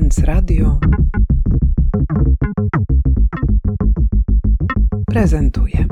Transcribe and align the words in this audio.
Lens 0.00 0.18
Radio 0.24 0.78
prezentuje. 5.04 5.89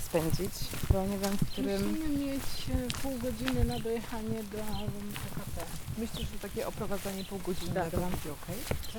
Spędzić? 0.00 0.52
Bo 0.90 1.02
nie 1.06 1.18
wiem, 1.18 1.36
w 1.36 1.52
którym... 1.52 1.88
Musimy 1.88 2.08
mieć 2.26 2.42
e, 2.42 3.00
pół 3.02 3.18
godziny 3.18 3.64
na 3.64 3.78
dojechanie 3.78 4.42
do 4.52 4.58
PKP. 4.58 5.64
Myślisz, 5.98 6.28
że 6.32 6.38
takie 6.38 6.66
oprowadzanie 6.66 7.24
pół 7.24 7.38
godziny 7.38 7.74
Tak. 7.74 7.90
to 7.90 7.96
będzie 7.96 8.32
ok? 8.32 8.46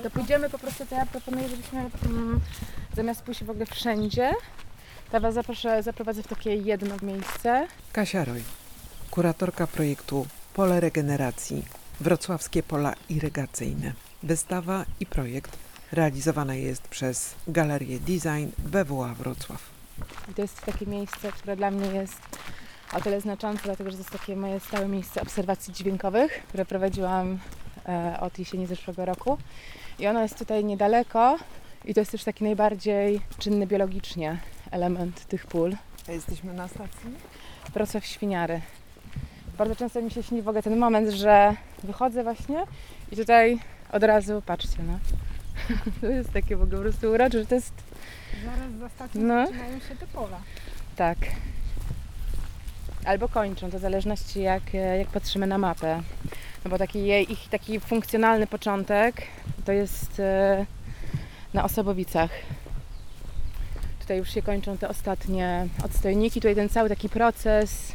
To 0.02 0.10
pójdziemy 0.10 0.50
po 0.50 0.58
prostu, 0.58 0.86
to 0.86 0.94
ja 0.94 1.06
proponuję, 1.06 1.48
żebyśmy 1.48 1.78
mm, 2.06 2.40
zamiast 2.96 3.22
pójść 3.22 3.44
w 3.44 3.50
ogóle 3.50 3.66
wszędzie, 3.66 4.30
to 5.12 5.20
Was 5.20 5.34
zaproszę, 5.34 5.82
zaprowadzę 5.82 6.22
w 6.22 6.26
takie 6.28 6.54
jedno 6.54 6.94
miejsce. 7.02 7.66
Kasia 7.92 8.24
Roy, 8.24 8.42
kuratorka 9.10 9.66
projektu 9.66 10.26
Pole 10.54 10.80
Regeneracji 10.80 11.64
Wrocławskie 12.00 12.62
Pola 12.62 12.94
Irygacyjne. 13.08 13.92
Wystawa 14.22 14.84
i 15.00 15.06
projekt 15.06 15.56
realizowana 15.92 16.54
jest 16.54 16.82
przez 16.82 17.34
Galerię 17.48 18.00
Design 18.00 18.46
BWA 18.58 19.14
Wrocław. 19.14 19.62
I 20.30 20.34
to 20.34 20.42
jest 20.42 20.60
takie 20.60 20.86
miejsce, 20.86 21.32
które 21.32 21.56
dla 21.56 21.70
mnie 21.70 21.86
jest 21.86 22.20
o 22.92 23.00
tyle 23.00 23.20
znaczące, 23.20 23.62
dlatego 23.64 23.90
że 23.90 23.96
to 23.96 24.00
jest 24.00 24.10
takie 24.10 24.36
moje 24.36 24.60
stałe 24.60 24.88
miejsce 24.88 25.22
obserwacji 25.22 25.74
dźwiękowych, 25.74 26.42
które 26.48 26.64
prowadziłam 26.64 27.38
e, 27.88 28.20
od 28.20 28.38
jesieni 28.38 28.66
zeszłego 28.66 29.04
roku. 29.04 29.38
I 29.98 30.06
ono 30.06 30.22
jest 30.22 30.38
tutaj 30.38 30.64
niedaleko 30.64 31.38
i 31.84 31.94
to 31.94 32.00
jest 32.00 32.12
też 32.12 32.24
taki 32.24 32.44
najbardziej 32.44 33.20
czynny 33.38 33.66
biologicznie 33.66 34.38
element 34.70 35.24
tych 35.24 35.46
pól. 35.46 35.76
A 36.08 36.12
jesteśmy 36.12 36.54
na 36.54 36.68
stacji? 36.68 37.10
Wrocław 37.74 38.06
Świniary. 38.06 38.60
Bardzo 39.58 39.76
często 39.76 40.02
mi 40.02 40.10
się 40.10 40.22
śni 40.22 40.42
w 40.42 40.48
ogóle 40.48 40.62
ten 40.62 40.78
moment, 40.78 41.10
że 41.10 41.56
wychodzę 41.84 42.22
właśnie 42.22 42.64
i 43.12 43.16
tutaj 43.16 43.58
od 43.92 44.02
razu, 44.02 44.42
patrzcie 44.46 44.78
no, 44.86 44.98
to 46.00 46.06
jest 46.06 46.32
takie 46.32 46.56
w 46.56 46.62
ogóle 46.62 46.76
po 46.76 46.82
prostu 46.82 47.10
urocze, 47.10 47.38
że 47.38 47.46
to 47.46 47.54
jest 47.54 47.72
Zaraz 48.44 48.72
za 48.80 48.88
stacją 48.88 49.22
No. 49.22 49.46
zaczynają 49.46 49.80
się 49.80 49.96
te 49.96 50.06
pola. 50.06 50.40
tak. 50.96 51.18
Albo 53.04 53.28
kończą, 53.28 53.70
to 53.70 53.78
w 53.78 53.80
zależności 53.80 54.42
jak, 54.42 54.62
e, 54.74 54.98
jak 54.98 55.08
patrzymy 55.08 55.46
na 55.46 55.58
mapę. 55.58 56.02
No 56.64 56.70
bo 56.70 56.78
taki 56.78 56.98
ich 57.32 57.48
taki 57.50 57.80
funkcjonalny 57.80 58.46
początek 58.46 59.22
to 59.64 59.72
jest 59.72 60.20
e, 60.20 60.66
na 61.54 61.64
Osobowicach. 61.64 62.30
Tutaj 64.00 64.18
już 64.18 64.30
się 64.34 64.42
kończą 64.42 64.78
te 64.78 64.88
ostatnie 64.88 65.66
odstojniki. 65.84 66.40
Tutaj 66.40 66.54
ten 66.54 66.68
cały 66.68 66.88
taki 66.88 67.08
proces 67.08 67.92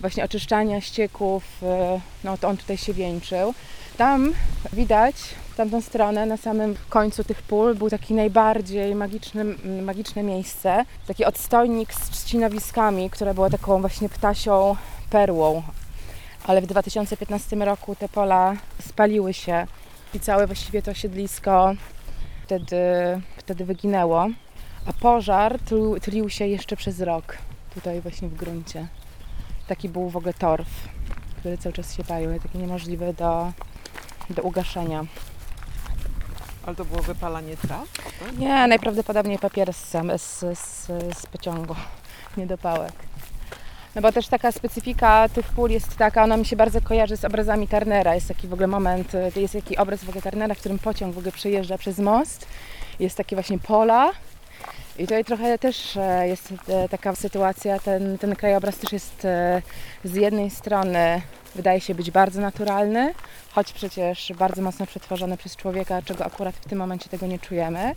właśnie 0.00 0.24
oczyszczania 0.24 0.80
ścieków, 0.80 1.44
e, 1.62 2.00
no 2.24 2.38
to 2.38 2.48
on 2.48 2.56
tutaj 2.56 2.76
się 2.76 2.92
wieńczył. 2.92 3.54
Tam 3.96 4.32
widać, 4.72 5.16
tamtą 5.56 5.80
stronę, 5.80 6.26
na 6.26 6.36
samym 6.36 6.74
końcu 6.88 7.24
tych 7.24 7.42
pól, 7.42 7.74
był 7.74 7.90
taki 7.90 8.14
najbardziej 8.14 8.94
magiczny, 8.94 9.44
magiczne 9.82 10.22
miejsce. 10.22 10.84
Taki 11.06 11.24
odstojnik 11.24 11.94
z 11.94 12.10
trzcinowiskami, 12.10 13.10
które 13.10 13.34
było 13.34 13.50
taką 13.50 13.80
właśnie 13.80 14.08
ptasią 14.08 14.76
perłą. 15.10 15.62
Ale 16.46 16.62
w 16.62 16.66
2015 16.66 17.56
roku 17.56 17.96
te 17.96 18.08
pola 18.08 18.56
spaliły 18.88 19.34
się 19.34 19.66
i 20.14 20.20
całe 20.20 20.46
właściwie 20.46 20.82
to 20.82 20.94
siedlisko 20.94 21.74
wtedy, 22.44 22.76
wtedy 23.36 23.64
wyginęło. 23.64 24.28
A 24.86 24.92
pożar 24.92 25.58
tlił, 25.58 26.00
tlił 26.00 26.30
się 26.30 26.46
jeszcze 26.46 26.76
przez 26.76 27.00
rok 27.00 27.36
tutaj 27.74 28.00
właśnie 28.00 28.28
w 28.28 28.34
gruncie. 28.34 28.86
Taki 29.68 29.88
był 29.88 30.08
w 30.10 30.16
ogóle 30.16 30.34
torf, 30.34 30.68
który 31.38 31.58
cały 31.58 31.72
czas 31.72 31.96
się 31.96 32.04
palił, 32.04 32.40
taki 32.40 32.58
niemożliwy 32.58 33.14
do, 33.14 33.52
do 34.30 34.42
ugaszenia. 34.42 35.04
Ale 36.66 36.76
to 36.76 36.84
było 36.84 37.02
wypalanie 37.02 37.56
traw? 37.56 37.88
Nie, 38.38 38.66
najprawdopodobniej 38.66 39.38
papier 39.38 39.72
z, 39.72 39.90
z, 40.16 40.40
z, 40.58 40.86
z 41.18 41.26
pociągu, 41.26 41.74
niedopałek. 42.36 42.92
No 43.94 44.02
bo 44.02 44.12
też 44.12 44.28
taka 44.28 44.52
specyfika 44.52 45.28
tych 45.28 45.46
pól 45.46 45.70
jest 45.70 45.96
taka, 45.96 46.24
ona 46.24 46.36
mi 46.36 46.44
się 46.44 46.56
bardzo 46.56 46.80
kojarzy 46.80 47.16
z 47.16 47.24
obrazami 47.24 47.68
Turnera. 47.68 48.14
Jest 48.14 48.28
taki 48.28 48.48
w 48.48 48.52
ogóle 48.52 48.66
moment, 48.66 49.14
y, 49.14 49.40
jest 49.40 49.54
taki 49.54 49.76
obraz 49.76 50.04
w 50.04 50.08
ogóle 50.08 50.22
Turnera, 50.22 50.54
w 50.54 50.58
którym 50.58 50.78
pociąg 50.78 51.14
w 51.14 51.18
ogóle 51.18 51.32
przejeżdża 51.32 51.78
przez 51.78 51.98
most. 51.98 52.46
Jest 53.00 53.16
takie 53.16 53.36
właśnie 53.36 53.58
pola. 53.58 54.12
I 54.98 55.02
tutaj 55.02 55.24
trochę 55.24 55.58
też 55.58 55.96
e, 55.96 56.28
jest 56.28 56.52
e, 56.68 56.88
taka 56.88 57.14
sytuacja, 57.14 57.78
ten, 57.78 58.18
ten 58.18 58.36
krajobraz 58.36 58.78
też 58.78 58.92
jest 58.92 59.24
e, 59.24 59.62
z 60.04 60.14
jednej 60.14 60.50
strony 60.50 61.22
wydaje 61.56 61.80
się 61.80 61.94
być 61.94 62.10
bardzo 62.10 62.40
naturalny, 62.40 63.14
choć 63.50 63.72
przecież 63.72 64.32
bardzo 64.38 64.62
mocno 64.62 64.86
przetworzony 64.86 65.36
przez 65.36 65.56
człowieka, 65.56 66.02
czego 66.02 66.24
akurat 66.24 66.54
w 66.54 66.68
tym 66.68 66.78
momencie 66.78 67.08
tego 67.08 67.26
nie 67.26 67.38
czujemy. 67.38 67.94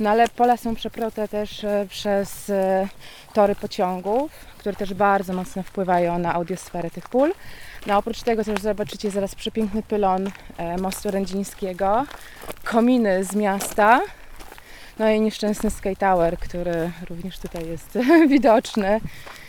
No 0.00 0.10
ale 0.10 0.28
pola 0.28 0.56
są 0.56 0.74
przeprute 0.74 1.28
też 1.28 1.64
e, 1.64 1.86
przez 1.90 2.50
e, 2.50 2.88
tory 3.32 3.54
pociągów, 3.54 4.32
które 4.58 4.76
też 4.76 4.94
bardzo 4.94 5.32
mocno 5.32 5.62
wpływają 5.62 6.18
na 6.18 6.34
audiosferę 6.34 6.90
tych 6.90 7.08
pól. 7.08 7.32
No 7.86 7.98
oprócz 7.98 8.22
tego 8.22 8.44
też 8.44 8.60
zobaczycie 8.60 9.10
zaraz 9.10 9.34
przepiękny 9.34 9.82
pylon 9.82 10.30
e, 10.56 10.76
mostu 10.76 11.10
rędzińskiego, 11.10 12.06
kominy 12.64 13.24
z 13.24 13.34
miasta, 13.34 14.00
no 14.98 15.10
i 15.10 15.20
nieszczęsny 15.20 15.70
Sky 15.70 15.96
Tower, 15.98 16.38
który 16.38 16.90
również 17.10 17.38
tutaj 17.38 17.68
jest 17.68 17.98
widoczny. 18.28 19.00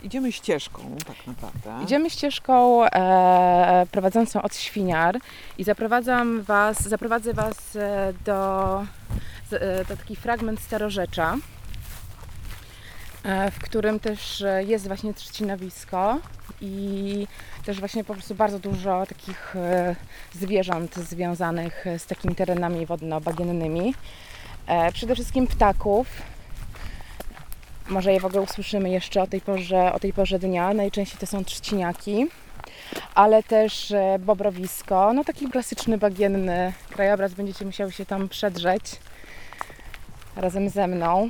Idziemy 0.04 0.32
ścieżką 0.32 0.96
tak 1.08 1.28
naprawdę. 1.28 1.84
Idziemy 1.84 2.10
ścieżką 2.10 2.86
e, 2.86 3.86
prowadzącą 3.92 4.42
od 4.42 4.56
Świniar 4.56 5.20
i 5.58 5.64
zaprowadzam 5.64 6.42
was, 6.42 6.82
zaprowadzę 6.82 7.34
Was 7.34 7.76
e, 7.76 8.14
do, 8.26 8.80
e, 9.52 9.86
do 9.86 9.98
taki 9.98 10.16
fragment 10.16 10.60
Starorzecza, 10.60 11.36
e, 13.24 13.52
w 13.52 13.60
którym 13.60 14.00
też 14.00 14.44
jest 14.68 14.88
właśnie 14.88 15.14
trzcinowisko 15.14 16.20
i 16.62 17.28
też 17.66 17.80
właśnie 17.80 18.04
po 18.04 18.14
prostu 18.14 18.36
bardzo 18.36 18.60
dużo 18.60 19.06
takich 19.06 19.56
zwierząt 20.34 20.96
związanych 20.96 21.86
z 21.98 22.06
takimi 22.06 22.36
terenami 22.36 22.86
wodno-bagiennymi. 22.86 23.94
E, 24.70 24.92
przede 24.92 25.16
wszystkim 25.16 25.48
ptaków, 25.48 26.08
może 27.88 28.14
je 28.14 28.20
w 28.20 28.26
ogóle 28.26 28.42
usłyszymy 28.42 28.90
jeszcze 28.90 29.22
o 29.22 29.28
tej 29.28 29.42
porze, 29.42 29.94
o 29.94 30.00
tej 30.00 30.14
porze 30.14 30.40
dnia. 30.40 30.74
Najczęściej 30.74 31.20
to 31.20 31.26
są 31.26 31.44
trzciniaki, 31.44 32.28
ale 33.16 33.44
też 33.44 33.92
e, 33.92 34.20
bobrowisko. 34.20 35.14
No 35.14 35.24
taki 35.24 35.50
klasyczny 35.50 35.98
bagienny 35.98 36.74
krajobraz. 36.90 37.34
Będziecie 37.34 37.66
musiały 37.66 37.92
się 37.92 38.06
tam 38.06 38.30
przedrzeć 38.30 38.84
razem 40.36 40.70
ze 40.70 40.88
mną. 40.88 41.30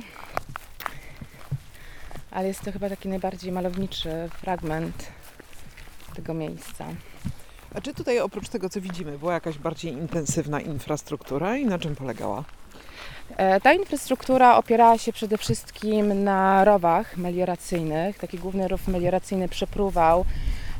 Ale 2.30 2.48
jest 2.48 2.60
to 2.60 2.72
chyba 2.72 2.88
taki 2.88 3.08
najbardziej 3.08 3.52
malowniczy 3.52 4.10
fragment 4.40 5.08
tego 6.14 6.34
miejsca. 6.34 6.84
A 7.74 7.80
czy 7.80 7.94
tutaj 7.94 8.18
oprócz 8.18 8.48
tego, 8.48 8.68
co 8.68 8.80
widzimy, 8.80 9.18
była 9.18 9.32
jakaś 9.32 9.58
bardziej 9.58 9.92
intensywna 9.92 10.60
infrastruktura 10.60 11.56
i 11.56 11.66
na 11.66 11.78
czym 11.78 11.96
polegała? 11.96 12.44
E, 13.36 13.60
Ta 13.60 13.72
infrastruktura 13.72 14.56
opierała 14.56 14.98
się 14.98 15.12
przede 15.12 15.38
wszystkim 15.38 16.24
na 16.24 16.64
rowach 16.64 17.16
melioracyjnych. 17.16 18.18
Taki 18.18 18.38
główny 18.38 18.68
rów 18.68 18.88
melioracyjny 18.88 19.48
przepruwał 19.48 20.24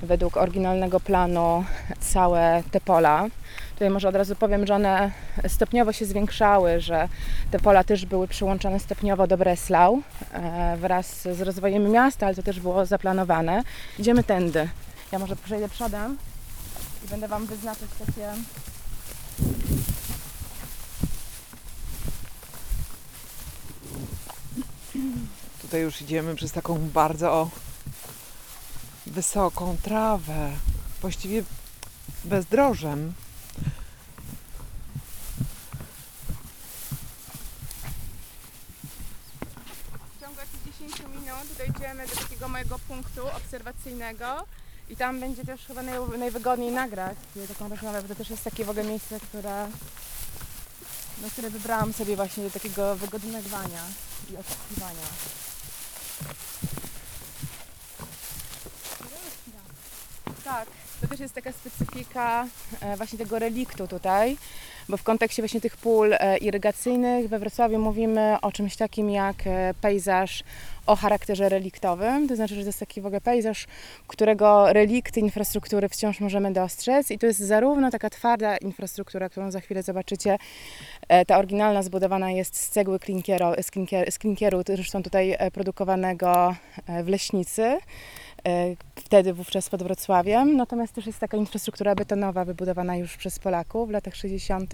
według 0.02 0.36
oryginalnego 0.36 1.00
planu 1.00 1.64
całe 2.00 2.62
te 2.70 2.80
pola. 2.80 3.26
Tutaj 3.72 3.90
może 3.90 4.08
od 4.08 4.14
razu 4.14 4.36
powiem, 4.36 4.66
że 4.66 4.74
one 4.74 5.10
stopniowo 5.48 5.92
się 5.92 6.04
zwiększały, 6.04 6.80
że 6.80 7.08
te 7.50 7.58
pola 7.58 7.84
też 7.84 8.06
były 8.06 8.28
przyłączone 8.28 8.80
stopniowo 8.80 9.26
do 9.26 9.36
Breslau 9.36 10.02
e, 10.32 10.76
wraz 10.76 11.22
z 11.22 11.40
rozwojem 11.40 11.90
miasta, 11.90 12.26
ale 12.26 12.34
to 12.34 12.42
też 12.42 12.60
było 12.60 12.86
zaplanowane. 12.86 13.62
Idziemy 13.98 14.24
tędy. 14.24 14.68
Ja 15.12 15.18
może 15.18 15.36
przejdę 15.36 15.68
przodem 15.68 16.18
i 17.04 17.08
będę 17.08 17.28
Wam 17.28 17.46
wyznaczać 17.46 17.88
takie 18.06 18.28
Tutaj 25.62 25.80
już 25.80 26.00
idziemy 26.00 26.34
przez 26.34 26.52
taką 26.52 26.78
bardzo 26.78 27.50
wysoką 29.06 29.76
trawę. 29.82 30.50
Właściwie 31.00 31.42
bezdrożem. 32.24 33.12
W 40.16 40.20
ciągu 40.20 40.40
jakichś 40.40 40.78
10 40.78 41.00
minut 41.10 41.46
dojdziemy 41.58 42.06
do 42.06 42.14
takiego 42.16 42.48
mojego 42.48 42.78
punktu 42.78 43.26
obserwacyjnego 43.36 44.44
i 44.88 44.96
tam 44.96 45.20
będzie 45.20 45.44
też 45.44 45.66
chyba 45.66 45.82
naj, 45.82 45.98
najwygodniej 46.18 46.72
nagrać 46.72 47.18
taką 47.48 47.68
rozmowę, 47.68 48.02
bo 48.02 48.08
to 48.08 48.14
też 48.14 48.30
jest 48.30 48.44
takie 48.44 48.64
w 48.64 48.70
ogóle 48.70 48.84
miejsce, 48.84 49.20
które, 49.20 49.68
no, 51.22 51.30
które 51.30 51.50
wybrałam 51.50 51.92
sobie 51.92 52.16
właśnie 52.16 52.44
do 52.44 52.50
takiego 52.50 52.96
wygodnego 52.96 53.36
nagrywania 53.36 53.82
i 54.30 54.36
oczekiwania. 54.36 55.06
Tak, 60.44 60.68
to 61.00 61.08
też 61.08 61.20
jest 61.20 61.34
taka 61.34 61.52
specyfika 61.52 62.46
e, 62.80 62.96
właśnie 62.96 63.18
tego 63.18 63.38
reliktu 63.38 63.88
tutaj, 63.88 64.36
bo 64.88 64.96
w 64.96 65.02
kontekście 65.02 65.42
właśnie 65.42 65.60
tych 65.60 65.76
pól 65.76 66.12
e, 66.12 66.38
irygacyjnych 66.38 67.28
we 67.28 67.38
Wrocławiu 67.38 67.78
mówimy 67.78 68.36
o 68.42 68.52
czymś 68.52 68.76
takim 68.76 69.10
jak 69.10 69.36
e, 69.46 69.74
pejzaż 69.80 70.44
o 70.86 70.96
charakterze 70.96 71.48
reliktowym, 71.48 72.28
to 72.28 72.36
znaczy, 72.36 72.54
że 72.54 72.60
to 72.60 72.66
jest 72.66 72.80
taki 72.80 73.00
w 73.00 73.06
ogóle 73.06 73.20
pejzaż, 73.20 73.66
którego 74.06 74.72
relikty 74.72 75.20
infrastruktury 75.20 75.88
wciąż 75.88 76.20
możemy 76.20 76.52
dostrzec. 76.52 77.10
I 77.10 77.18
to 77.18 77.26
jest 77.26 77.38
zarówno 77.40 77.90
taka 77.90 78.10
twarda 78.10 78.56
infrastruktura, 78.56 79.28
którą 79.28 79.50
za 79.50 79.60
chwilę 79.60 79.82
zobaczycie, 79.82 80.38
ta 81.26 81.38
oryginalna 81.38 81.82
zbudowana 81.82 82.30
jest 82.30 82.56
z 82.56 82.68
cegły 82.68 82.98
klinkiero, 82.98 83.54
z, 83.62 83.70
klinkier, 83.70 84.12
z 84.12 84.18
klinkieru, 84.18 84.62
zresztą 84.66 85.02
tutaj 85.02 85.36
produkowanego 85.52 86.54
w 87.04 87.08
Leśnicy, 87.08 87.78
wtedy 88.94 89.32
wówczas 89.32 89.70
pod 89.70 89.82
Wrocławiem. 89.82 90.56
Natomiast 90.56 90.92
też 90.92 91.06
jest 91.06 91.18
taka 91.18 91.36
infrastruktura 91.36 91.94
betonowa 91.94 92.44
wybudowana 92.44 92.96
już 92.96 93.16
przez 93.16 93.38
Polaków 93.38 93.88
w 93.88 93.92
latach 93.92 94.16
60. 94.16 94.72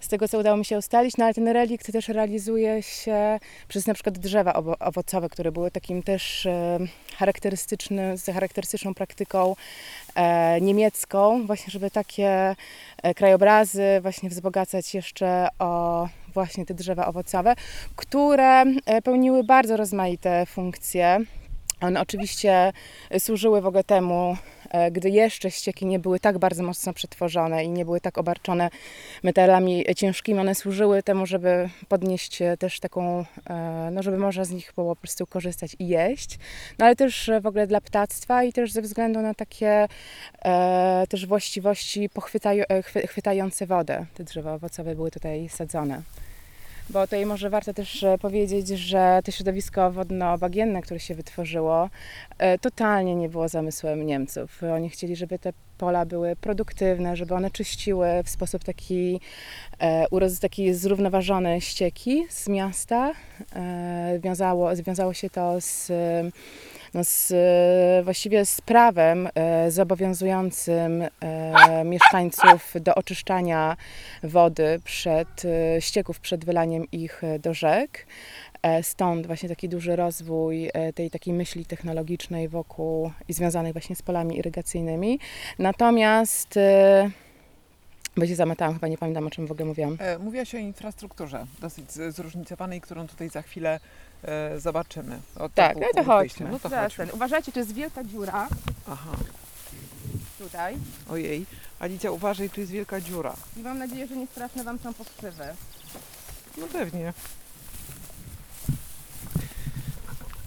Z 0.00 0.08
tego, 0.08 0.28
co 0.28 0.38
udało 0.38 0.56
mi 0.56 0.64
się 0.64 0.78
ustalić, 0.78 1.16
no 1.16 1.24
ale 1.24 1.34
ten 1.34 1.48
relikt 1.48 1.92
też 1.92 2.08
realizuje 2.08 2.82
się 2.82 3.38
przez 3.68 3.86
na 3.86 3.94
przykład 3.94 4.18
drzewa 4.18 4.52
owo- 4.52 4.76
owocowe, 4.80 5.28
które 5.28 5.52
były 5.52 5.70
takim 5.70 6.02
też 6.02 6.46
e, 6.46 6.78
charakterystycznym, 7.16 8.16
z 8.16 8.26
charakterystyczną 8.26 8.94
praktyką 8.94 9.56
e, 10.14 10.60
niemiecką, 10.60 11.46
właśnie 11.46 11.70
żeby 11.70 11.90
takie 11.90 12.56
e, 13.02 13.14
krajobrazy 13.14 13.84
właśnie 14.02 14.30
wzbogacać 14.30 14.94
jeszcze 14.94 15.48
o 15.58 16.08
właśnie 16.34 16.66
te 16.66 16.74
drzewa 16.74 17.06
owocowe, 17.06 17.54
które 17.96 18.62
e, 18.62 19.02
pełniły 19.02 19.44
bardzo 19.44 19.76
rozmaite 19.76 20.46
funkcje. 20.46 21.20
One 21.80 22.00
oczywiście 22.00 22.72
służyły 23.18 23.60
w 23.60 23.66
ogóle 23.66 23.84
temu, 23.84 24.36
e, 24.70 24.90
gdy 24.90 25.10
jeszcze 25.10 25.50
ścieki 25.50 25.86
nie 25.86 25.98
były 25.98 26.20
tak 26.20 26.38
bardzo 26.38 26.62
mocno 26.62 26.92
przetworzone 26.92 27.64
i 27.64 27.68
nie 27.68 27.84
były 27.84 28.00
tak 28.00 28.18
obarczone 28.18 28.70
metalami 29.22 29.84
ciężkimi, 29.96 30.40
one 30.40 30.54
służyły 30.54 31.02
temu, 31.02 31.26
żeby 31.26 31.68
podnieść 31.88 32.42
e, 32.42 32.56
też 32.56 32.80
taką, 32.80 33.24
e, 33.50 33.88
no 33.92 34.02
żeby 34.02 34.18
można 34.18 34.44
z 34.44 34.50
nich 34.50 34.72
było 34.76 34.96
po 34.96 35.00
prostu 35.00 35.26
korzystać 35.26 35.76
i 35.78 35.88
jeść, 35.88 36.38
no 36.78 36.86
ale 36.86 36.96
też 36.96 37.30
w 37.42 37.46
ogóle 37.46 37.66
dla 37.66 37.80
ptactwa 37.80 38.44
i 38.44 38.52
też 38.52 38.72
ze 38.72 38.82
względu 38.82 39.20
na 39.20 39.34
takie 39.34 39.88
e, 40.44 41.04
też 41.08 41.26
właściwości 41.26 42.08
pochwytaju, 42.08 42.64
e, 42.68 42.82
chwy- 42.82 43.06
chwytające 43.08 43.66
wodę. 43.66 44.06
Te 44.14 44.24
drzewa 44.24 44.54
owocowe 44.54 44.94
były 44.94 45.10
tutaj 45.10 45.48
sadzone. 45.48 46.02
Bo 46.92 47.02
tutaj 47.02 47.26
może 47.26 47.50
warto 47.50 47.74
też 47.74 48.02
e, 48.02 48.18
powiedzieć, 48.18 48.68
że 48.68 49.20
to 49.24 49.30
środowisko 49.30 49.90
wodno-bagienne, 49.90 50.82
które 50.82 51.00
się 51.00 51.14
wytworzyło, 51.14 51.90
e, 52.38 52.58
totalnie 52.58 53.14
nie 53.14 53.28
było 53.28 53.48
zamysłem 53.48 54.06
Niemców. 54.06 54.62
Oni 54.74 54.90
chcieli, 54.90 55.16
żeby 55.16 55.38
te 55.38 55.52
pola 55.78 56.06
były 56.06 56.36
produktywne, 56.36 57.16
żeby 57.16 57.34
one 57.34 57.50
czyściły 57.50 58.08
w 58.24 58.30
sposób 58.30 58.64
taki, 58.64 59.20
e, 59.80 60.06
taki 60.40 60.74
zrównoważony 60.74 61.60
ścieki 61.60 62.26
z 62.28 62.48
miasta. 62.48 63.12
Wiązało, 64.18 64.76
związało 64.76 65.14
się 65.14 65.30
to 65.30 65.60
z, 65.60 65.92
no 66.94 67.04
z, 67.04 67.32
właściwie 68.04 68.46
z 68.46 68.60
prawem 68.60 69.28
e, 69.34 69.70
zobowiązującym 69.70 71.02
e, 71.02 71.84
mieszkańców 71.84 72.74
do 72.80 72.94
oczyszczania 72.94 73.76
wody 74.22 74.80
przed 74.84 75.42
e, 75.44 75.80
ścieków, 75.80 76.20
przed 76.20 76.44
wylaniem 76.44 76.90
ich 76.92 77.22
do 77.40 77.54
rzek. 77.54 78.06
Stąd 78.82 79.26
właśnie 79.26 79.48
taki 79.48 79.68
duży 79.68 79.96
rozwój 79.96 80.70
tej 80.94 81.10
takiej 81.10 81.34
myśli 81.34 81.66
technologicznej 81.66 82.48
wokół 82.48 83.10
i 83.28 83.32
związanej 83.32 83.72
właśnie 83.72 83.96
z 83.96 84.02
polami 84.02 84.38
irygacyjnymi. 84.38 85.18
Natomiast 85.58 86.58
bo 88.16 88.26
się 88.26 88.34
zamatałam, 88.34 88.74
chyba 88.74 88.88
nie 88.88 88.98
pamiętam 88.98 89.26
o 89.26 89.30
czym 89.30 89.46
w 89.46 89.50
ogóle 89.50 89.66
mówiłam. 89.66 89.98
Mówiłaś 90.18 90.54
o 90.54 90.58
infrastrukturze 90.58 91.46
dosyć 91.60 91.92
zróżnicowanej, 91.92 92.80
którą 92.80 93.06
tutaj 93.06 93.28
za 93.28 93.42
chwilę 93.42 93.80
e, 94.22 94.60
zobaczymy. 94.60 95.20
Od 95.36 95.54
Tak, 95.54 95.76
no 95.76 95.86
to 95.94 96.04
chodźmy. 96.04 96.50
No 96.50 96.58
to 96.58 96.68
Zaraz 96.68 96.92
chodźmy. 96.92 97.06
ten. 97.06 97.14
Uważajcie, 97.14 97.52
to 97.52 97.58
jest 97.58 97.72
wielka 97.72 98.04
dziura 98.04 98.48
Aha, 98.88 99.10
tutaj 100.38 100.76
ojej. 101.08 101.46
Alicja, 101.80 102.10
uważaj, 102.10 102.50
tu 102.50 102.60
jest 102.60 102.72
wielka 102.72 103.00
dziura. 103.00 103.34
i 103.56 103.60
mam 103.60 103.78
nadzieję, 103.78 104.06
że 104.06 104.16
nie 104.16 104.26
straszne 104.26 104.64
Wam 104.64 104.78
są 104.78 104.94
pokrzywy. 104.94 105.44
No 106.58 106.66
pewnie. 106.66 107.12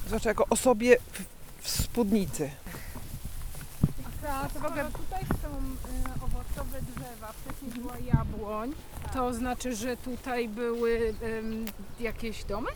Zobacz, 0.09 0.25
jako 0.25 0.45
osobie 0.49 0.97
w, 1.11 1.21
w 1.65 1.69
spódnicy. 1.69 2.49
A 4.29 4.49
to 4.49 4.59
w 4.59 4.65
ogóle- 4.65 4.85
tutaj 4.85 5.21
są 5.41 5.47
y, 5.57 6.23
owocowe 6.25 6.81
drzewa, 6.81 7.33
wcześniej 7.33 7.71
była 7.81 7.97
jabłoń, 8.13 8.73
to 9.13 9.33
znaczy, 9.33 9.75
że 9.75 9.97
tutaj 9.97 10.49
były 10.49 11.13
jakieś 11.99 12.43
domy? 12.43 12.69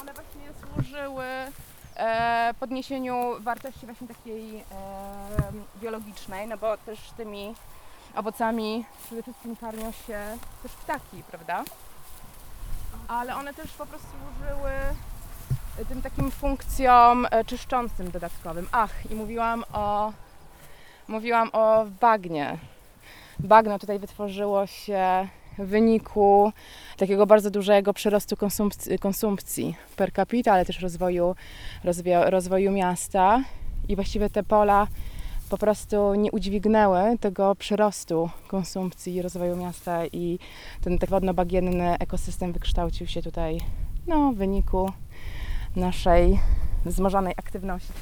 One 0.00 0.12
właśnie 0.12 0.42
służyły 0.60 1.24
e, 1.96 2.54
podniesieniu 2.60 3.34
wartości 3.40 3.86
właśnie 3.86 4.08
takiej 4.08 4.58
e, 4.58 4.62
biologicznej, 5.80 6.48
no 6.48 6.58
bo 6.58 6.76
też 6.76 6.98
tymi 7.16 7.54
owocami 8.14 8.84
przede 9.04 9.22
wszystkim 9.22 9.56
karmią 9.56 9.92
się 9.92 10.20
też 10.62 10.72
ptaki, 10.72 11.22
prawda? 11.30 11.64
Ale 13.08 13.36
one 13.36 13.54
też 13.54 13.72
po 13.72 13.86
prostu 13.86 14.08
służyły 14.08 14.70
tym 15.88 16.02
takim 16.02 16.30
funkcjom 16.30 17.26
e, 17.30 17.44
czyszczącym 17.44 18.10
dodatkowym. 18.10 18.68
Ach, 18.72 19.10
i 19.10 19.14
mówiłam 19.14 19.64
o, 19.72 20.12
mówiłam 21.08 21.50
o 21.52 21.84
bagnie. 22.00 22.58
Bagno 23.38 23.78
tutaj 23.78 23.98
wytworzyło 23.98 24.66
się 24.66 25.28
w 25.58 25.66
wyniku 25.66 26.52
takiego 26.96 27.26
bardzo 27.26 27.50
dużego 27.50 27.94
przyrostu 27.94 28.36
konsumpcji, 28.36 28.98
konsumpcji 28.98 29.76
per 29.96 30.12
capita, 30.12 30.52
ale 30.52 30.64
też 30.64 30.80
rozwoju, 30.80 31.34
rozwio, 31.84 32.30
rozwoju 32.30 32.72
miasta. 32.72 33.44
I 33.88 33.96
właściwie 33.96 34.30
te 34.30 34.42
pola 34.42 34.86
po 35.50 35.58
prostu 35.58 36.14
nie 36.14 36.32
udźwignęły 36.32 37.18
tego 37.20 37.54
przyrostu 37.54 38.30
konsumpcji 38.48 39.14
i 39.14 39.22
rozwoju 39.22 39.56
miasta 39.56 40.06
i 40.06 40.38
ten 40.80 40.98
tak 40.98 41.10
wodno-bagienny 41.10 41.98
ekosystem 41.98 42.52
wykształcił 42.52 43.06
się 43.06 43.22
tutaj 43.22 43.60
no, 44.06 44.32
w 44.32 44.36
wyniku 44.36 44.92
naszej 45.76 46.40
wzmożonej 46.84 47.34
aktywności 47.36 47.92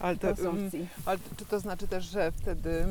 Ale, 0.00 0.16
to, 0.16 0.26
mm, 0.26 0.36
konsumpcji. 0.36 0.88
ale 1.06 1.18
czy 1.36 1.44
to 1.44 1.60
znaczy 1.60 1.88
też, 1.88 2.04
że 2.04 2.32
wtedy, 2.32 2.84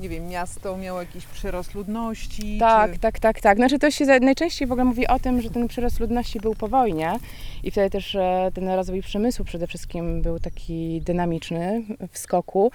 nie 0.00 0.08
wiem, 0.08 0.28
miasto 0.28 0.76
miało 0.76 1.00
jakiś 1.00 1.26
przyrost 1.26 1.74
ludności? 1.74 2.58
Tak, 2.58 2.92
czy... 2.92 2.98
tak, 2.98 3.18
tak, 3.18 3.40
tak. 3.40 3.56
Znaczy 3.56 3.78
to 3.78 3.90
się 3.90 4.04
najczęściej 4.04 4.68
w 4.68 4.72
ogóle 4.72 4.84
mówi 4.84 5.06
o 5.06 5.18
tym, 5.18 5.42
że 5.42 5.50
ten 5.50 5.68
przyrost 5.68 6.00
ludności 6.00 6.40
był 6.40 6.54
po 6.54 6.68
wojnie 6.68 7.18
i 7.62 7.70
wtedy 7.70 7.90
też 7.90 8.14
e, 8.14 8.50
ten 8.54 8.68
rozwój 8.68 9.02
przemysłu 9.02 9.44
przede 9.44 9.66
wszystkim 9.66 10.22
był 10.22 10.38
taki 10.38 11.00
dynamiczny 11.00 11.82
w 12.12 12.18
skoku, 12.18 12.70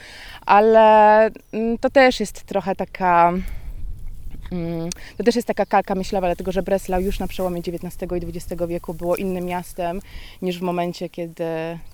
ale 0.46 1.30
mm, 1.51 1.78
to 1.78 1.90
też 1.90 2.20
jest 2.20 2.44
trochę 2.44 2.75
taka 2.75 3.34
mm, 4.51 4.90
to 5.18 5.24
też 5.24 5.36
jest 5.36 5.48
taka 5.48 5.66
kalka 5.66 5.96
myślowa, 5.96 6.28
dlatego 6.28 6.51
że 6.51 6.63
Breslau 6.63 7.01
już 7.01 7.20
na 7.20 7.28
przełomie 7.28 7.60
XIX 7.60 8.12
i 8.12 8.38
XX 8.38 8.62
wieku 8.68 8.94
było 8.94 9.16
innym 9.16 9.46
miastem 9.46 10.00
niż 10.42 10.60
w 10.60 10.62
momencie, 10.62 11.10
kiedy, 11.10 11.46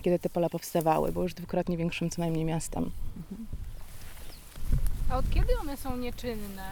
kiedy 0.02 0.18
te 0.18 0.28
pola 0.30 0.48
powstawały. 0.48 1.12
Było 1.12 1.22
już 1.22 1.34
dwukrotnie 1.34 1.76
większym 1.76 2.10
co 2.10 2.22
najmniej 2.22 2.44
miastem. 2.44 2.90
A 5.10 5.16
od 5.16 5.30
kiedy 5.30 5.58
one 5.60 5.76
są 5.76 5.96
nieczynne? 5.96 6.70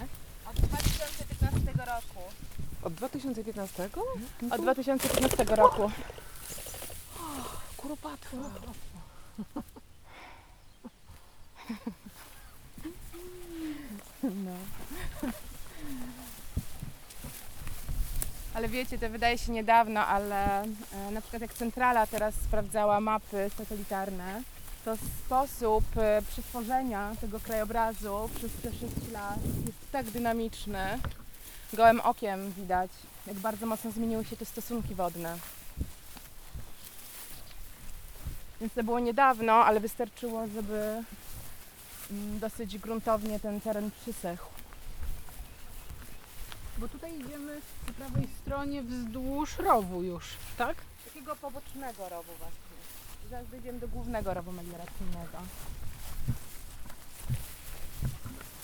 Od 0.51 0.57
2015 0.57 1.59
roku. 1.87 2.21
Od 2.83 2.95
2015? 2.95 3.89
Od 4.51 4.61
2015 4.61 5.45
roku. 5.45 5.91
Kuropatwo. 7.77 8.37
Ale 18.55 18.69
wiecie, 18.69 18.99
to 18.99 19.11
wydaje 19.11 19.39
się 19.39 19.53
niedawno, 19.53 20.07
ale 20.07 20.63
e, 20.63 21.11
na 21.13 21.21
przykład 21.21 21.43
jak 21.43 21.55
centrala 21.55 22.07
teraz 22.07 22.35
sprawdzała 22.35 23.01
mapy 23.01 23.51
satelitarne, 23.59 24.43
to 24.87 24.97
sposób 24.97 25.85
e, 25.97 26.23
przetworzenia 26.23 27.13
tego 27.21 27.41
krajobrazu 27.41 28.31
przez 28.35 28.53
te 28.53 28.73
6 28.73 28.83
lat 29.13 29.39
jest 29.67 29.91
tak 29.93 30.11
dynamiczny. 30.11 30.99
Gołym 31.73 32.01
okiem 32.01 32.53
widać, 32.53 32.91
jak 33.27 33.37
bardzo 33.37 33.67
mocno 33.67 33.91
zmieniły 33.91 34.25
się 34.25 34.37
te 34.37 34.45
stosunki 34.45 34.95
wodne. 34.95 35.39
Więc 38.61 38.73
to 38.73 38.85
było 38.85 39.01
niedawno, 39.01 39.53
ale 39.53 39.81
wystarczyło, 39.81 40.47
żeby 40.47 41.03
mm, 42.11 42.39
dosyć 42.39 42.79
gruntownie 42.79 43.41
ten 43.41 43.61
teren 43.61 43.91
przysechł. 44.03 44.47
Bo 46.79 46.89
tutaj 46.89 47.21
idziemy 47.21 47.61
po 47.87 47.93
prawej 47.93 48.29
stronie 48.43 48.83
wzdłuż 48.83 49.59
rowu 49.59 50.03
już, 50.03 50.25
tak? 50.59 50.77
Takiego 51.05 51.37
pobocznego 51.37 52.09
rowu 52.09 52.33
właśnie. 52.39 52.76
Zaraz 53.31 53.49
dojdziemy 53.51 53.79
do 53.79 53.89
głównego 53.89 54.35
rowu 54.35 54.53
melioracyjnego. 54.53 55.39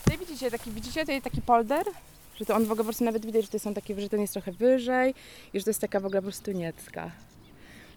Tutaj 0.05 0.19
widzicie 0.19 0.51
taki, 0.51 0.71
widzicie 0.71 1.01
tutaj 1.01 1.23
taki 1.23 1.43
polder? 1.43 1.87
Że 2.37 2.45
to 2.45 2.55
on 2.55 2.63
w 2.63 2.65
ogóle 2.65 2.77
po 2.77 2.85
prostu 2.85 3.05
nawet 3.05 3.27
widać, 3.27 3.43
że 3.45 3.51
to 3.51 3.59
są 3.59 3.75
takie, 3.75 4.01
że 4.01 4.09
ten 4.09 4.21
jest 4.21 4.33
trochę 4.33 4.53
wyżej 4.53 5.15
i 5.53 5.59
że 5.59 5.65
to 5.65 5.71
jest 5.71 5.81
taka 5.81 6.01
w 6.01 6.07
ogóle 6.07 6.21
po 6.21 6.27
prostu 6.27 6.53
niecka. 6.53 7.11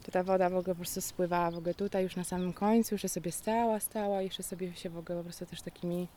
To 0.04 0.12
ta 0.12 0.24
woda 0.24 0.50
w 0.50 0.56
ogóle 0.56 0.76
po 0.76 0.82
prostu 0.82 1.02
spływała 1.02 1.52
w 1.52 1.58
ogóle 1.58 1.74
tutaj 1.74 2.04
już 2.04 2.16
na 2.16 2.24
samym 2.24 2.54
końcu, 2.54 2.96
jeszcze 2.96 3.10
sobie 3.10 3.32
stała, 3.32 3.80
stała 3.80 4.22
i 4.22 4.26
jeszcze 4.26 4.44
sobie 4.44 4.76
się 4.76 4.90
w 4.90 4.98
ogóle 4.98 5.18
po 5.18 5.24
prostu 5.24 5.46
też 5.46 5.62
takimi 5.62 6.08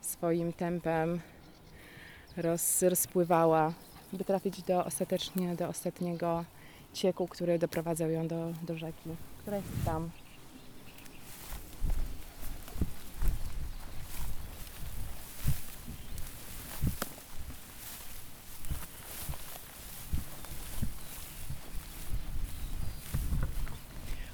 swoim 0.00 0.52
tempem 0.52 1.20
roz, 2.36 2.82
rozpływała, 2.82 3.72
by 4.12 4.24
trafić 4.24 4.62
do 4.62 4.84
ostatecznie 4.84 5.56
do 5.56 5.68
ostatniego 5.68 6.44
cieku, 6.92 7.28
który 7.28 7.58
doprowadzał 7.58 8.10
ją 8.10 8.28
do, 8.28 8.52
do 8.62 8.78
rzeki, 8.78 9.10
która 9.44 9.56
jest 9.56 9.84
tam. 9.84 10.10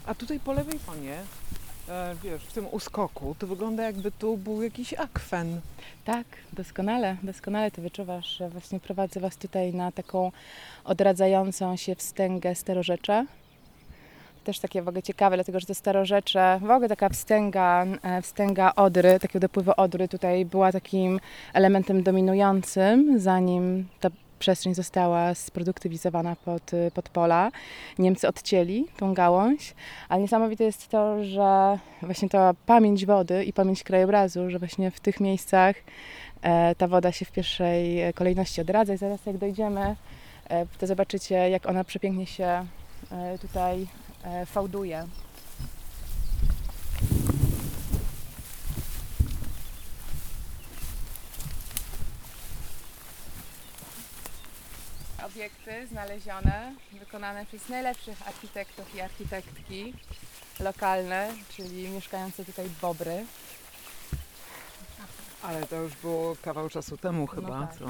A 0.07 0.15
tutaj 0.15 0.41
po 0.41 0.53
lewej 0.53 0.79
stronie, 0.79 1.23
e, 1.89 2.15
wiesz, 2.23 2.45
w 2.45 2.53
tym 2.53 2.67
uskoku, 2.71 3.37
to 3.39 3.47
wygląda 3.47 3.83
jakby 3.83 4.11
tu 4.11 4.37
był 4.37 4.63
jakiś 4.63 4.95
akwen. 4.95 5.61
Tak, 6.05 6.27
doskonale, 6.53 7.17
doskonale 7.23 7.71
to 7.71 7.83
wyczuwasz. 7.83 8.37
że 8.37 8.51
Właśnie 8.51 8.81
prowadzę 8.81 9.21
Was 9.21 9.37
tutaj 9.37 9.75
na 9.75 9.93
taką 9.93 10.33
odradzającą 10.85 11.77
się 11.77 11.95
wstęgę 11.95 12.55
starorzecze. 12.55 13.27
Też 14.45 14.59
takie 14.59 14.83
w 14.83 14.89
ogóle 14.89 15.03
ciekawe, 15.03 15.37
dlatego 15.37 15.61
że 15.61 15.67
te 15.67 15.75
starorzecze, 15.75 16.61
w 16.63 16.71
ogóle 16.71 16.89
taka 16.89 17.09
wstęga, 17.09 17.87
e, 18.03 18.23
wstęga 18.23 18.73
Odry, 18.77 19.21
takiego 19.21 19.41
dopływu 19.41 19.73
Odry 19.77 20.09
tutaj 20.09 20.45
była 20.45 20.73
takim 20.73 21.21
elementem 21.53 22.03
dominującym, 22.03 23.21
zanim 23.21 23.87
ta 24.01 24.11
przestrzeń 24.41 24.75
została 24.75 25.35
sproduktywizowana 25.35 26.37
pod, 26.37 26.75
y, 26.75 26.91
pod 26.95 27.09
pola. 27.09 27.51
Niemcy 27.99 28.29
odcięli 28.29 28.87
tą 28.97 29.15
gałąź, 29.15 29.75
ale 30.09 30.21
niesamowite 30.21 30.65
jest 30.65 30.89
to, 30.89 31.25
że 31.25 31.79
właśnie 32.03 32.29
ta 32.29 32.55
pamięć 32.67 33.07
wody 33.07 33.45
i 33.45 33.53
pamięć 33.53 33.83
krajobrazu, 33.83 34.51
że 34.51 34.59
właśnie 34.59 34.91
w 34.91 35.01
tych 35.01 35.21
miejscach 35.21 35.77
e, 36.43 36.75
ta 36.75 36.89
woda 36.89 37.13
się 37.13 37.25
w 37.25 37.33
pierwszej 37.33 38.01
e, 38.01 38.13
kolejności 38.13 38.61
odradza 38.61 38.95
i 38.95 38.97
zaraz 38.97 39.27
jak 39.27 39.39
dojdziemy, 39.39 39.97
e, 40.49 40.67
to 40.79 40.87
zobaczycie 40.87 41.35
jak 41.35 41.67
ona 41.67 41.85
przepięknie 41.85 42.27
się 42.27 42.67
e, 43.13 43.39
tutaj 43.39 43.83
e, 43.83 43.87
fałduje. 44.47 45.07
Obiekty 55.27 55.87
znalezione, 55.87 56.75
wykonane 56.93 57.47
przez 57.47 57.69
najlepszych 57.69 58.29
architektów 58.29 58.95
i 58.95 59.01
architektki 59.01 59.95
lokalne, 60.61 61.35
czyli 61.57 61.89
mieszkające 61.89 62.45
tutaj 62.45 62.71
bobry. 62.83 63.27
Ale 65.43 65.67
to 65.67 65.77
już 65.77 65.95
było 65.97 66.37
kawał 66.43 66.69
czasu 66.69 66.97
temu 66.97 67.27
chyba, 67.27 67.67
tak. 67.67 67.79
co? 67.79 67.85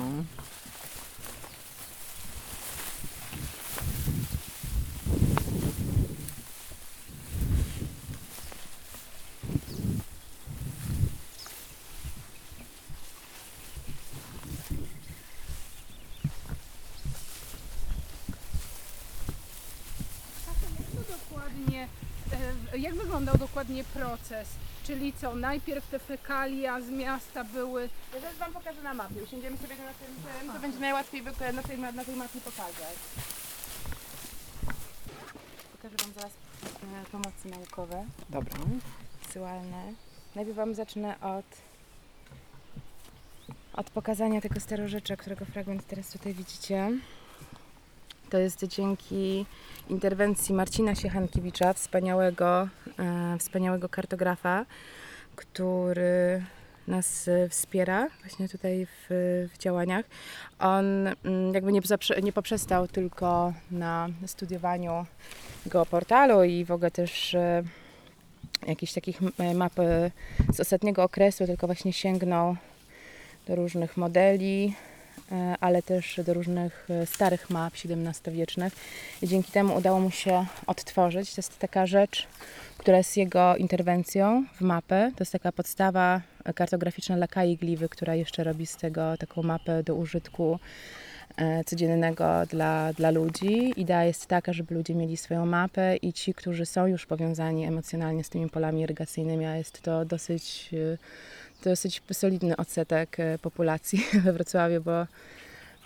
Jak 20.78 21.06
to 21.06 21.12
dokładnie, 21.12 21.88
e, 22.69 22.69
jak 22.80 22.94
wyglądał 22.94 23.38
dokładnie 23.38 23.84
proces? 23.84 24.48
Czyli 24.86 25.12
co, 25.12 25.34
najpierw 25.34 25.90
te 25.90 25.98
fekalia 25.98 26.80
z 26.80 26.90
miasta 26.90 27.44
były 27.44 27.88
Ja 28.14 28.20
zaraz 28.20 28.36
Wam 28.36 28.52
pokażę 28.52 28.82
na 28.82 28.94
mapie. 28.94 29.22
Usiądziemy 29.22 29.56
sobie 29.56 29.74
na 29.76 29.92
tym, 29.92 30.40
tym 30.40 30.52
to 30.52 30.60
będzie 30.60 30.78
najłatwiej 30.78 31.22
na 31.52 31.62
tej, 31.62 31.78
na 31.78 32.04
tej 32.04 32.16
mapie 32.16 32.40
pokazać. 32.40 32.96
Pokażę 35.72 35.96
Wam 36.02 36.12
zaraz 36.14 36.32
e, 37.02 37.10
pomocy 37.12 37.48
naukowe, 37.48 38.04
Dobra. 38.30 38.58
wizualne. 39.26 39.92
Najpierw 40.34 40.56
Wam 40.56 40.74
zacznę 40.74 41.20
od, 41.20 41.46
od 43.72 43.90
pokazania 43.90 44.40
tego 44.40 44.60
starorzecza, 44.60 45.16
którego 45.16 45.44
fragment 45.44 45.86
teraz 45.86 46.10
tutaj 46.10 46.34
widzicie. 46.34 46.90
To 48.30 48.38
jest 48.38 48.64
dzięki 48.64 49.46
interwencji 49.88 50.54
Marcina 50.54 50.94
Siechankiewicza, 50.94 51.72
wspaniałego, 51.72 52.68
e, 52.98 53.36
wspaniałego 53.38 53.88
kartografa, 53.88 54.66
który 55.36 56.42
nas 56.88 57.28
e, 57.28 57.48
wspiera 57.48 58.08
właśnie 58.20 58.48
tutaj 58.48 58.86
w, 58.86 59.06
w 59.54 59.58
działaniach. 59.58 60.06
On 60.58 61.06
mm, 61.06 61.54
jakby 61.54 61.72
nie, 61.72 61.80
zaprze- 61.80 62.22
nie 62.22 62.32
poprzestał 62.32 62.88
tylko 62.88 63.52
na 63.70 64.08
studiowaniu 64.26 65.06
geoportalu 65.66 66.44
i 66.44 66.64
w 66.64 66.70
ogóle 66.70 66.90
też 66.90 67.34
e, 67.34 67.62
jakichś 68.66 68.92
takich 68.92 69.20
map 69.54 69.74
z 70.52 70.60
ostatniego 70.60 71.02
okresu, 71.02 71.46
tylko 71.46 71.66
właśnie 71.66 71.92
sięgnął 71.92 72.56
do 73.46 73.56
różnych 73.56 73.96
modeli, 73.96 74.74
ale 75.60 75.82
też 75.82 76.20
do 76.26 76.34
różnych 76.34 76.86
e, 76.90 77.06
starych 77.06 77.50
map 77.50 77.74
XVII-wiecznych. 77.74 78.72
I 79.22 79.28
dzięki 79.28 79.52
temu 79.52 79.76
udało 79.76 80.00
mu 80.00 80.10
się 80.10 80.46
odtworzyć. 80.66 81.34
To 81.34 81.38
jest 81.38 81.58
taka 81.58 81.86
rzecz, 81.86 82.26
która 82.78 82.98
jest 82.98 83.16
jego 83.16 83.56
interwencją 83.56 84.44
w 84.56 84.60
mapę. 84.60 85.12
To 85.16 85.22
jest 85.22 85.32
taka 85.32 85.52
podstawa 85.52 86.20
kartograficzna 86.54 87.16
Lakai 87.16 87.56
Gliwy, 87.56 87.88
która 87.88 88.14
jeszcze 88.14 88.44
robi 88.44 88.66
z 88.66 88.76
tego 88.76 89.16
taką 89.16 89.42
mapę 89.42 89.82
do 89.82 89.94
użytku 89.94 90.58
e, 91.36 91.64
codziennego 91.64 92.24
dla, 92.50 92.92
dla 92.92 93.10
ludzi. 93.10 93.72
Idea 93.76 94.04
jest 94.04 94.26
taka, 94.26 94.52
żeby 94.52 94.74
ludzie 94.74 94.94
mieli 94.94 95.16
swoją 95.16 95.46
mapę 95.46 95.96
i 95.96 96.12
ci, 96.12 96.34
którzy 96.34 96.66
są 96.66 96.86
już 96.86 97.06
powiązani 97.06 97.64
emocjonalnie 97.64 98.24
z 98.24 98.28
tymi 98.28 98.50
polami 98.50 98.82
irygacyjnymi, 98.82 99.46
a 99.46 99.56
jest 99.56 99.82
to 99.82 100.04
dosyć, 100.04 100.70
e, 101.66 101.70
dosyć 101.70 102.02
solidny 102.12 102.56
odsetek 102.56 103.20
e, 103.20 103.38
populacji 103.38 104.04
we 104.24 104.32
Wrocławiu, 104.32 104.80
bo 104.80 105.06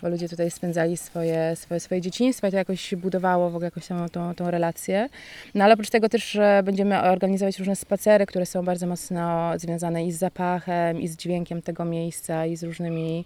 bo 0.01 0.09
ludzie 0.09 0.29
tutaj 0.29 0.51
spędzali 0.51 0.97
swoje, 0.97 1.55
swoje, 1.55 1.79
swoje 1.79 2.01
dzieciństwo 2.01 2.47
i 2.47 2.51
to 2.51 2.57
jakoś 2.57 2.95
budowało 2.95 3.49
w 3.49 3.55
ogóle 3.55 3.67
jakąś 3.67 3.83
samą 3.83 4.09
tą, 4.09 4.35
tą 4.35 4.51
relację. 4.51 5.09
No 5.55 5.63
ale 5.63 5.73
oprócz 5.73 5.89
tego 5.89 6.09
też 6.09 6.35
e, 6.35 6.61
będziemy 6.65 7.01
organizować 7.01 7.59
różne 7.59 7.75
spacery, 7.75 8.25
które 8.25 8.45
są 8.45 8.65
bardzo 8.65 8.87
mocno 8.87 9.51
związane 9.59 10.05
i 10.05 10.11
z 10.11 10.17
zapachem, 10.17 11.01
i 11.01 11.07
z 11.07 11.17
dźwiękiem 11.17 11.61
tego 11.61 11.85
miejsca, 11.85 12.45
i 12.45 12.57
z 12.57 12.63
różnymi 12.63 13.25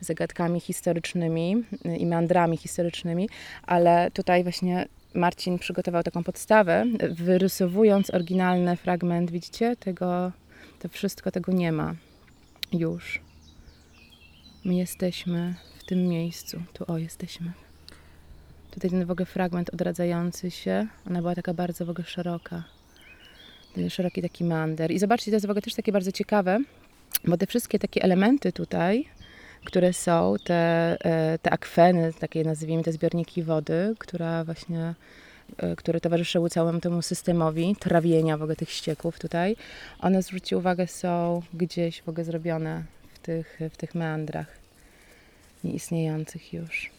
zagadkami 0.00 0.60
historycznymi 0.60 1.64
y, 1.86 1.96
i 1.96 2.06
meandrami 2.06 2.56
historycznymi, 2.56 3.28
ale 3.66 4.10
tutaj 4.10 4.42
właśnie 4.42 4.86
Marcin 5.14 5.58
przygotował 5.58 6.02
taką 6.02 6.24
podstawę, 6.24 6.84
wyrysowując 7.10 8.14
oryginalny 8.14 8.76
fragment, 8.76 9.30
widzicie, 9.30 9.76
tego, 9.76 10.32
to 10.84 10.88
wszystko 10.88 11.30
tego 11.30 11.52
nie 11.52 11.72
ma 11.72 11.94
już. 12.72 13.20
My 14.64 14.74
jesteśmy 14.74 15.54
w 15.78 15.84
tym 15.84 16.06
miejscu. 16.06 16.62
Tu 16.72 16.84
o, 16.92 16.98
jesteśmy. 16.98 17.52
Tutaj 18.70 18.90
ten 18.90 19.04
w 19.04 19.10
ogóle 19.10 19.26
fragment 19.26 19.74
odradzający 19.74 20.50
się, 20.50 20.86
ona 21.06 21.20
była 21.20 21.34
taka 21.34 21.54
bardzo 21.54 21.86
w 21.86 21.90
ogóle 21.90 22.06
szeroka. 22.06 22.64
Ten 23.74 23.90
Szeroki 23.90 24.22
taki 24.22 24.44
mander. 24.44 24.90
I 24.90 24.98
zobaczcie, 24.98 25.30
to 25.30 25.36
jest 25.36 25.46
w 25.46 25.50
ogóle 25.50 25.62
też 25.62 25.74
takie 25.74 25.92
bardzo 25.92 26.12
ciekawe, 26.12 26.58
bo 27.24 27.36
te 27.36 27.46
wszystkie 27.46 27.78
takie 27.78 28.02
elementy 28.02 28.52
tutaj, 28.52 29.08
które 29.64 29.92
są, 29.92 30.34
te, 30.44 30.54
e, 31.04 31.38
te 31.38 31.50
akweny, 31.50 32.12
takie 32.20 32.44
nazwijmy 32.44 32.82
te 32.82 32.92
zbiorniki 32.92 33.42
wody, 33.42 33.94
która 33.98 34.44
właśnie 34.44 34.94
które 35.76 36.00
towarzyszyły 36.00 36.50
całemu 36.50 36.80
temu 36.80 37.02
systemowi 37.02 37.76
trawienia 37.78 38.36
w 38.36 38.42
ogóle 38.42 38.56
tych 38.56 38.70
ścieków 38.70 39.18
tutaj, 39.18 39.56
one 39.98 40.22
zwróćcie 40.22 40.58
uwagę 40.58 40.86
są 40.86 41.42
gdzieś 41.54 42.02
w 42.02 42.08
ogóle 42.08 42.24
zrobione 42.24 42.82
w 43.14 43.18
tych, 43.18 43.60
w 43.70 43.76
tych 43.76 43.94
meandrach 43.94 44.46
nieistniejących 45.64 46.52
już. 46.52 46.90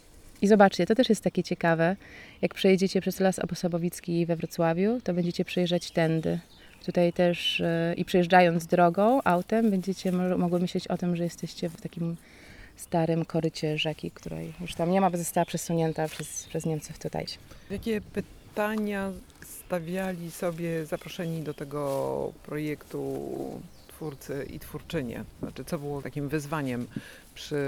I 0.42 0.48
zobaczcie, 0.48 0.86
to 0.86 0.96
też 0.96 1.10
jest 1.10 1.24
takie 1.24 1.44
ciekawe. 1.44 1.96
Jak 2.42 2.54
przejedziecie 2.54 3.02
przez 3.02 3.20
Las 3.20 3.40
Osobowicki 3.40 4.26
we 4.26 4.36
Wrocławiu, 4.36 5.02
to 5.04 5.14
będziecie 5.14 5.46
przejeżdżać 5.46 5.92
tędy. 5.92 6.40
Tutaj 6.86 7.14
też 7.14 7.62
e, 7.62 7.94
i 7.98 8.06
przejeżdżając 8.06 8.66
drogą, 8.66 9.22
autem, 9.24 9.72
będziecie 9.72 10.12
mo- 10.12 10.38
mogły 10.38 10.60
myśleć 10.60 10.88
o 10.88 10.98
tym, 10.98 11.16
że 11.16 11.24
jesteście 11.24 11.70
w 11.70 11.82
takim 11.82 12.16
starym 12.76 13.26
korycie 13.26 13.78
rzeki, 13.78 14.12
której 14.12 14.54
już 14.62 14.76
tam 14.76 14.92
nie 14.92 15.02
ma, 15.02 15.10
bo 15.10 15.18
została 15.18 15.46
przesunięta 15.46 16.08
przez, 16.08 16.46
przez 16.50 16.66
Niemców 16.66 17.00
tutaj. 17.00 17.26
Jakie 17.70 18.02
pytania 18.02 19.12
stawiali 19.46 20.32
sobie 20.32 20.86
zaproszeni 20.86 21.42
do 21.42 21.54
tego 21.54 22.34
projektu 22.44 23.22
twórcy 23.88 24.48
i 24.54 24.60
twórczynie? 24.60 25.24
Znaczy, 25.40 25.66
co 25.66 25.80
było 25.80 26.02
takim 26.02 26.30
wyzwaniem 26.30 26.88
przy, 27.36 27.60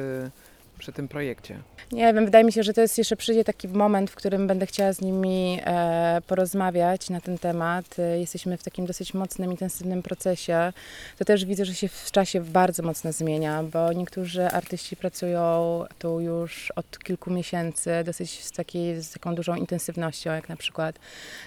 przy 0.77 0.91
tym 0.91 1.07
projekcie? 1.07 1.59
Nie 1.91 2.13
wiem, 2.13 2.25
wydaje 2.25 2.45
mi 2.45 2.51
się, 2.51 2.63
że 2.63 2.73
to 2.73 2.81
jest 2.81 2.97
jeszcze 2.97 3.15
przyjdzie 3.15 3.43
taki 3.43 3.67
moment, 3.67 4.11
w 4.11 4.15
którym 4.15 4.47
będę 4.47 4.65
chciała 4.65 4.93
z 4.93 5.01
nimi 5.01 5.59
e, 5.65 6.21
porozmawiać 6.27 7.09
na 7.09 7.21
ten 7.21 7.37
temat. 7.37 7.99
E, 7.99 8.19
jesteśmy 8.19 8.57
w 8.57 8.63
takim 8.63 8.85
dosyć 8.85 9.13
mocnym, 9.13 9.51
intensywnym 9.51 10.03
procesie. 10.03 10.73
To 11.17 11.25
też 11.25 11.45
widzę, 11.45 11.65
że 11.65 11.75
się 11.75 11.87
w 11.87 12.11
czasie 12.11 12.41
bardzo 12.41 12.83
mocno 12.83 13.11
zmienia, 13.11 13.63
bo 13.63 13.93
niektórzy 13.93 14.47
artyści 14.47 14.95
pracują 14.95 15.83
tu 15.99 16.19
już 16.19 16.71
od 16.75 16.99
kilku 16.99 17.31
miesięcy, 17.31 17.91
dosyć 18.05 18.43
z, 18.43 18.51
takiej, 18.51 19.01
z 19.01 19.11
taką 19.11 19.35
dużą 19.35 19.55
intensywnością, 19.55 20.31
jak 20.31 20.49
na 20.49 20.55
przykład 20.55 20.99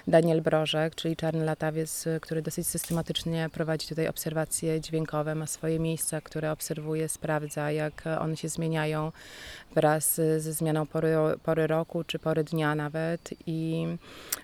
Daniel 0.07 0.43
Brożek, 0.43 0.95
czyli 0.95 1.17
Czarny 1.17 1.45
Latawiec, 1.45 2.05
który 2.21 2.43
dosyć 2.43 2.67
systematycznie 2.67 3.49
prowadzi 3.53 3.89
tutaj 3.89 4.09
obserwacje 4.09 4.81
dźwiękowe, 4.81 5.35
ma 5.35 5.47
swoje 5.47 5.79
miejsca, 5.79 6.21
które 6.21 6.53
obserwuje, 6.53 7.09
sprawdza, 7.09 7.71
jak 7.71 8.05
one 8.21 8.37
się 8.37 8.49
zmieniają 8.49 9.13
wraz 9.75 10.15
ze 10.15 10.53
zmianą 10.53 10.87
pory, 10.87 11.15
pory 11.43 11.67
roku 11.67 12.05
czy 12.05 12.19
pory 12.19 12.45
dnia 12.45 12.75
nawet. 12.75 13.35
I 13.47 13.87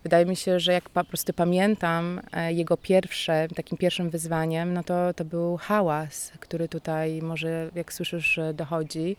wydaje 0.03 0.27
mi 0.27 0.37
się, 0.37 0.61
że 0.61 0.73
jak 0.73 0.91
po 0.91 1.05
prostu 1.05 1.33
pamiętam 1.33 2.21
e, 2.33 2.53
jego 2.53 2.77
pierwsze, 2.77 3.49
takim 3.57 3.79
pierwszym 3.79 4.11
wyzwaniem, 4.11 4.75
no 4.75 4.83
to, 4.83 5.15
to 5.15 5.25
był 5.25 5.57
hałas, 5.57 6.33
który 6.41 6.69
tutaj 6.69 7.23
może, 7.23 7.71
jak 7.75 7.93
słyszysz, 7.93 8.41
dochodzi 8.55 9.17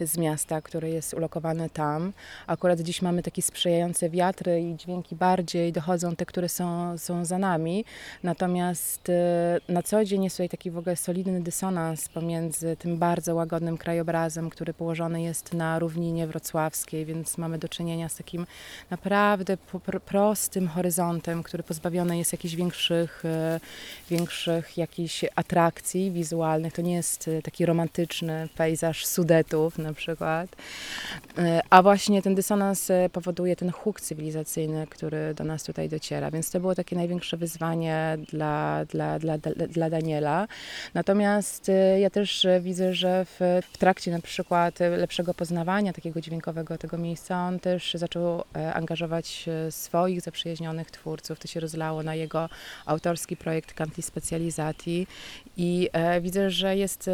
z 0.00 0.18
miasta, 0.18 0.60
który 0.60 0.90
jest 0.90 1.14
ulokowany 1.14 1.70
tam. 1.70 2.12
Akurat 2.46 2.80
dziś 2.80 3.02
mamy 3.02 3.22
takie 3.22 3.42
sprzyjające 3.42 4.10
wiatry 4.10 4.60
i 4.60 4.76
dźwięki 4.76 5.16
bardziej 5.16 5.72
dochodzą 5.72 6.16
te, 6.16 6.26
które 6.26 6.48
są, 6.48 6.98
są 6.98 7.24
za 7.24 7.38
nami. 7.38 7.84
Natomiast 8.22 9.08
e, 9.08 9.60
na 9.68 9.82
co 9.82 10.04
dzień 10.04 10.24
jest 10.24 10.36
tutaj 10.36 10.48
taki 10.48 10.70
w 10.70 10.78
ogóle 10.78 10.96
solidny 10.96 11.40
dysonans 11.40 12.08
pomiędzy 12.08 12.76
tym 12.76 12.98
bardzo 12.98 13.34
łagodnym 13.34 13.78
krajobrazem, 13.78 14.50
który 14.50 14.74
położony 14.74 14.99
jest 15.08 15.54
na 15.54 15.78
równinie 15.78 16.26
wrocławskiej, 16.26 17.04
więc 17.04 17.38
mamy 17.38 17.58
do 17.58 17.68
czynienia 17.68 18.08
z 18.08 18.16
takim 18.16 18.46
naprawdę 18.90 19.56
prostym 20.04 20.68
horyzontem, 20.68 21.42
który 21.42 21.62
pozbawiony 21.62 22.18
jest 22.18 22.32
jakichś 22.32 22.54
większych, 22.54 23.22
e, 23.24 23.60
większych 24.10 24.78
jakichś 24.78 25.24
atrakcji 25.36 26.10
wizualnych. 26.10 26.72
To 26.72 26.82
nie 26.82 26.94
jest 26.94 27.28
e, 27.28 27.42
taki 27.42 27.66
romantyczny 27.66 28.48
pejzaż 28.56 29.06
Sudetów 29.06 29.78
na 29.78 29.92
przykład, 29.92 30.56
e, 31.38 31.60
a 31.70 31.82
właśnie 31.82 32.22
ten 32.22 32.34
dysonans 32.34 32.88
powoduje 33.12 33.56
ten 33.56 33.70
huk 33.70 34.00
cywilizacyjny, 34.00 34.86
który 34.86 35.34
do 35.34 35.44
nas 35.44 35.64
tutaj 35.64 35.88
dociera, 35.88 36.30
więc 36.30 36.50
to 36.50 36.60
było 36.60 36.74
takie 36.74 36.96
największe 36.96 37.36
wyzwanie 37.36 38.18
dla, 38.28 38.84
dla, 38.84 39.18
dla, 39.18 39.38
dla 39.68 39.90
Daniela. 39.90 40.48
Natomiast 40.94 41.70
ja 42.00 42.10
też 42.10 42.46
widzę, 42.60 42.94
że 42.94 43.24
w, 43.24 43.60
w 43.72 43.78
trakcie 43.78 44.10
na 44.10 44.20
przykład 44.20 44.78
lepszego 44.96 45.34
poznawania 45.34 45.92
takiego 45.92 46.20
dźwiękowego 46.20 46.78
tego 46.78 46.98
miejsca, 46.98 47.46
on 47.46 47.60
też 47.60 47.94
zaczął 47.94 48.44
e, 48.56 48.74
angażować 48.74 49.48
e, 49.48 49.72
swoich 49.72 50.20
zaprzyjaźnionych 50.20 50.90
twórców. 50.90 51.38
To 51.38 51.48
się 51.48 51.60
rozlało 51.60 52.02
na 52.02 52.14
jego 52.14 52.48
autorski 52.86 53.36
projekt 53.36 53.74
Canti 53.74 54.02
Specializati 54.02 55.06
i 55.56 55.88
e, 55.92 56.20
widzę, 56.20 56.50
że 56.50 56.76
jest, 56.76 57.10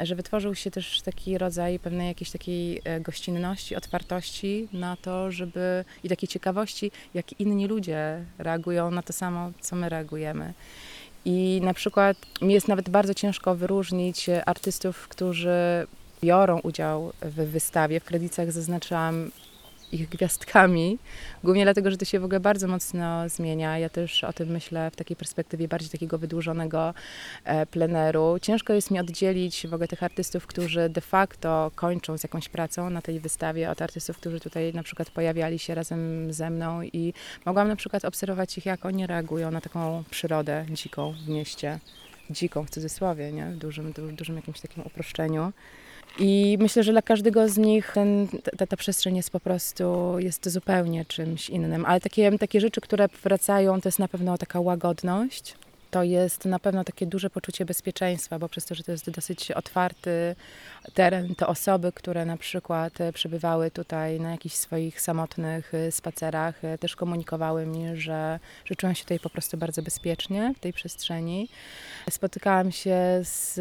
że 0.00 0.14
wytworzył 0.14 0.54
się 0.54 0.70
też 0.70 1.02
taki 1.02 1.38
rodzaj 1.38 1.78
pewnej 1.78 2.08
jakiejś 2.08 2.30
takiej 2.30 2.82
gościnności, 3.00 3.76
otwartości 3.76 4.68
na 4.72 4.96
to, 4.96 5.30
żeby 5.32 5.84
i 6.04 6.08
takiej 6.08 6.28
ciekawości, 6.28 6.90
jak 7.14 7.40
inni 7.40 7.66
ludzie 7.66 8.24
reagują 8.38 8.90
na 8.90 9.02
to 9.02 9.12
samo, 9.12 9.50
co 9.60 9.76
my 9.76 9.88
reagujemy. 9.88 10.54
I 11.24 11.60
na 11.62 11.74
przykład 11.74 12.16
mi 12.42 12.54
jest 12.54 12.68
nawet 12.68 12.88
bardzo 12.88 13.14
ciężko 13.14 13.54
wyróżnić 13.54 14.30
artystów, 14.46 15.08
którzy 15.08 15.86
biorą 16.24 16.60
udział 16.60 17.12
w 17.22 17.34
wystawie. 17.34 18.00
W 18.00 18.04
kredytach 18.04 18.52
zaznaczyłam 18.52 19.30
ich 19.92 20.08
gwiazdkami, 20.08 20.98
głównie 21.44 21.64
dlatego, 21.64 21.90
że 21.90 21.96
to 21.96 22.04
się 22.04 22.20
w 22.20 22.24
ogóle 22.24 22.40
bardzo 22.40 22.68
mocno 22.68 23.28
zmienia. 23.28 23.78
Ja 23.78 23.88
też 23.88 24.24
o 24.24 24.32
tym 24.32 24.48
myślę 24.48 24.90
w 24.90 24.96
takiej 24.96 25.16
perspektywie 25.16 25.68
bardziej 25.68 25.90
takiego 25.90 26.18
wydłużonego 26.18 26.94
e, 27.44 27.66
pleneru. 27.66 28.36
Ciężko 28.42 28.72
jest 28.72 28.90
mi 28.90 29.00
oddzielić 29.00 29.66
w 29.66 29.74
ogóle 29.74 29.88
tych 29.88 30.02
artystów, 30.02 30.46
którzy 30.46 30.88
de 30.88 31.00
facto 31.00 31.70
kończą 31.74 32.18
z 32.18 32.22
jakąś 32.22 32.48
pracą 32.48 32.90
na 32.90 33.02
tej 33.02 33.20
wystawie, 33.20 33.70
od 33.70 33.82
artystów, 33.82 34.16
którzy 34.16 34.40
tutaj 34.40 34.72
na 34.74 34.82
przykład 34.82 35.10
pojawiali 35.10 35.58
się 35.58 35.74
razem 35.74 36.32
ze 36.32 36.50
mną 36.50 36.82
i 36.82 37.12
mogłam 37.46 37.68
na 37.68 37.76
przykład 37.76 38.04
obserwować 38.04 38.58
ich, 38.58 38.66
jak 38.66 38.86
oni 38.86 39.06
reagują 39.06 39.50
na 39.50 39.60
taką 39.60 40.04
przyrodę 40.10 40.66
dziką 40.70 41.14
w 41.26 41.28
mieście. 41.28 41.78
Dziką 42.30 42.64
w 42.64 42.70
cudzysłowie, 42.70 43.32
nie? 43.32 43.46
w 43.46 43.56
dużym, 43.56 43.92
dużym, 43.92 44.36
jakimś 44.36 44.60
takim 44.60 44.86
uproszczeniu. 44.86 45.52
I 46.18 46.56
myślę, 46.60 46.82
że 46.82 46.92
dla 46.92 47.02
każdego 47.02 47.48
z 47.48 47.58
nich 47.58 47.90
ten, 47.94 48.28
ta, 48.58 48.66
ta 48.66 48.76
przestrzeń 48.76 49.16
jest 49.16 49.30
po 49.30 49.40
prostu 49.40 50.16
jest 50.18 50.48
zupełnie 50.48 51.04
czymś 51.04 51.50
innym. 51.50 51.86
Ale 51.86 52.00
takie, 52.00 52.38
takie 52.38 52.60
rzeczy, 52.60 52.80
które 52.80 53.08
wracają, 53.22 53.80
to 53.80 53.88
jest 53.88 53.98
na 53.98 54.08
pewno 54.08 54.38
taka 54.38 54.60
łagodność, 54.60 55.54
to 55.94 56.02
jest 56.02 56.44
na 56.44 56.58
pewno 56.58 56.84
takie 56.84 57.06
duże 57.06 57.30
poczucie 57.30 57.64
bezpieczeństwa, 57.64 58.38
bo 58.38 58.48
przez 58.48 58.64
to, 58.64 58.74
że 58.74 58.84
to 58.84 58.92
jest 58.92 59.10
dosyć 59.10 59.50
otwarty 59.50 60.36
teren, 60.94 61.34
te 61.34 61.46
osoby, 61.46 61.92
które 61.92 62.24
na 62.24 62.36
przykład 62.36 63.00
e, 63.00 63.12
przebywały 63.12 63.70
tutaj 63.70 64.20
na 64.20 64.30
jakichś 64.30 64.54
swoich 64.54 65.00
samotnych 65.00 65.74
e, 65.74 65.92
spacerach, 65.92 66.64
e, 66.64 66.78
też 66.78 66.96
komunikowały 66.96 67.66
mi, 67.66 67.96
że, 67.96 68.40
że 68.64 68.76
czują 68.76 68.94
się 68.94 69.02
tutaj 69.02 69.20
po 69.20 69.30
prostu 69.30 69.56
bardzo 69.56 69.82
bezpiecznie 69.82 70.54
w 70.56 70.60
tej 70.60 70.72
przestrzeni. 70.72 71.48
Spotykałam 72.10 72.72
się 72.72 72.96
z, 73.22 73.54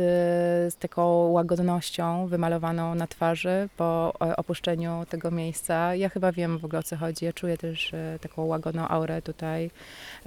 z 0.73 0.75
taką 0.75 1.27
łagodnością 1.27 2.27
wymalowaną 2.27 2.95
na 2.95 3.07
twarzy 3.07 3.69
po 3.77 4.13
opuszczeniu 4.37 5.05
tego 5.09 5.31
miejsca. 5.31 5.95
Ja 5.95 6.09
chyba 6.09 6.31
wiem 6.31 6.57
w 6.57 6.65
ogóle 6.65 6.79
o 6.79 6.83
co 6.83 6.97
chodzi. 6.97 7.25
Ja 7.25 7.33
czuję 7.33 7.57
też 7.57 7.91
taką 8.21 8.45
łagodną 8.45 8.87
aurę 8.87 9.21
tutaj 9.21 9.71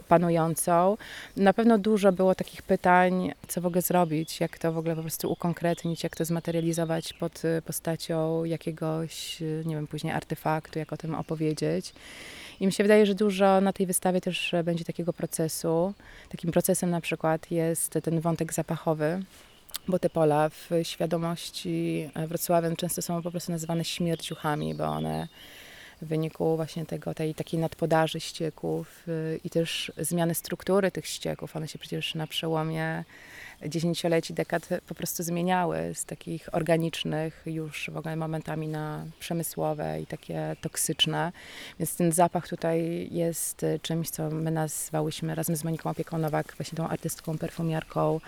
panującą. 0.08 0.96
Na 1.36 1.52
pewno 1.52 1.78
dużo 1.78 1.95
dużo 1.96 2.12
było 2.12 2.34
takich 2.34 2.62
pytań, 2.62 3.32
co 3.48 3.60
w 3.60 3.66
ogóle 3.66 3.82
zrobić, 3.82 4.40
jak 4.40 4.58
to 4.58 4.72
w 4.72 4.78
ogóle 4.78 4.96
po 4.96 5.00
prostu 5.00 5.32
ukonkretnić, 5.32 6.02
jak 6.02 6.16
to 6.16 6.24
zmaterializować 6.24 7.12
pod 7.12 7.44
y, 7.44 7.62
postacią 7.62 8.44
jakiegoś, 8.44 9.42
y, 9.42 9.62
nie 9.66 9.74
wiem, 9.74 9.86
później 9.86 10.12
artefaktu, 10.12 10.78
jak 10.78 10.92
o 10.92 10.96
tym 10.96 11.14
opowiedzieć. 11.14 11.92
I 12.60 12.66
mi 12.66 12.72
się 12.72 12.84
wydaje, 12.84 13.06
że 13.06 13.14
dużo 13.14 13.60
na 13.60 13.72
tej 13.72 13.86
wystawie 13.86 14.20
też 14.20 14.54
będzie 14.64 14.84
takiego 14.84 15.12
procesu. 15.12 15.94
Takim 16.28 16.52
procesem 16.52 16.90
na 16.90 17.00
przykład 17.00 17.50
jest 17.50 17.98
ten 18.02 18.20
wątek 18.20 18.52
zapachowy, 18.52 19.22
bo 19.88 19.98
te 19.98 20.10
pola 20.10 20.48
w 20.48 20.70
świadomości 20.82 22.10
Wrocławian 22.28 22.76
często 22.76 23.02
są 23.02 23.22
po 23.22 23.30
prostu 23.30 23.52
nazywane 23.52 23.84
śmierciuchami, 23.84 24.74
bo 24.74 24.84
one 24.84 25.28
w 26.02 26.06
wyniku 26.06 26.56
właśnie 26.56 26.86
tego, 26.86 27.14
tej 27.14 27.34
takiej 27.34 27.60
nadpodaży 27.60 28.20
ścieków 28.20 29.08
y, 29.08 29.40
i 29.44 29.50
też 29.50 29.92
zmiany 29.98 30.34
struktury 30.34 30.90
tych 30.90 31.06
ścieków. 31.06 31.56
One 31.56 31.68
się 31.68 31.78
przecież 31.78 32.14
na 32.14 32.26
przełomie 32.26 33.04
dziesięcioleci, 33.68 34.34
dekad 34.34 34.68
po 34.88 34.94
prostu 34.94 35.22
zmieniały 35.22 35.94
z 35.94 36.04
takich 36.04 36.54
organicznych 36.54 37.42
już 37.46 37.90
w 37.92 37.96
ogóle 37.96 38.16
momentami 38.16 38.68
na 38.68 39.04
przemysłowe 39.18 40.00
i 40.00 40.06
takie 40.06 40.56
toksyczne. 40.60 41.32
Więc 41.78 41.96
ten 41.96 42.12
zapach 42.12 42.48
tutaj 42.48 43.08
jest 43.10 43.62
y, 43.62 43.80
czymś, 43.82 44.10
co 44.10 44.30
my 44.30 44.50
nazwałyśmy 44.50 45.34
razem 45.34 45.56
z 45.56 45.64
Moniką 45.64 45.90
Opieką 45.90 46.18
Nowak, 46.18 46.54
właśnie 46.56 46.76
tą 46.76 46.88
artystką, 46.88 47.38
perfumiarką, 47.38 48.20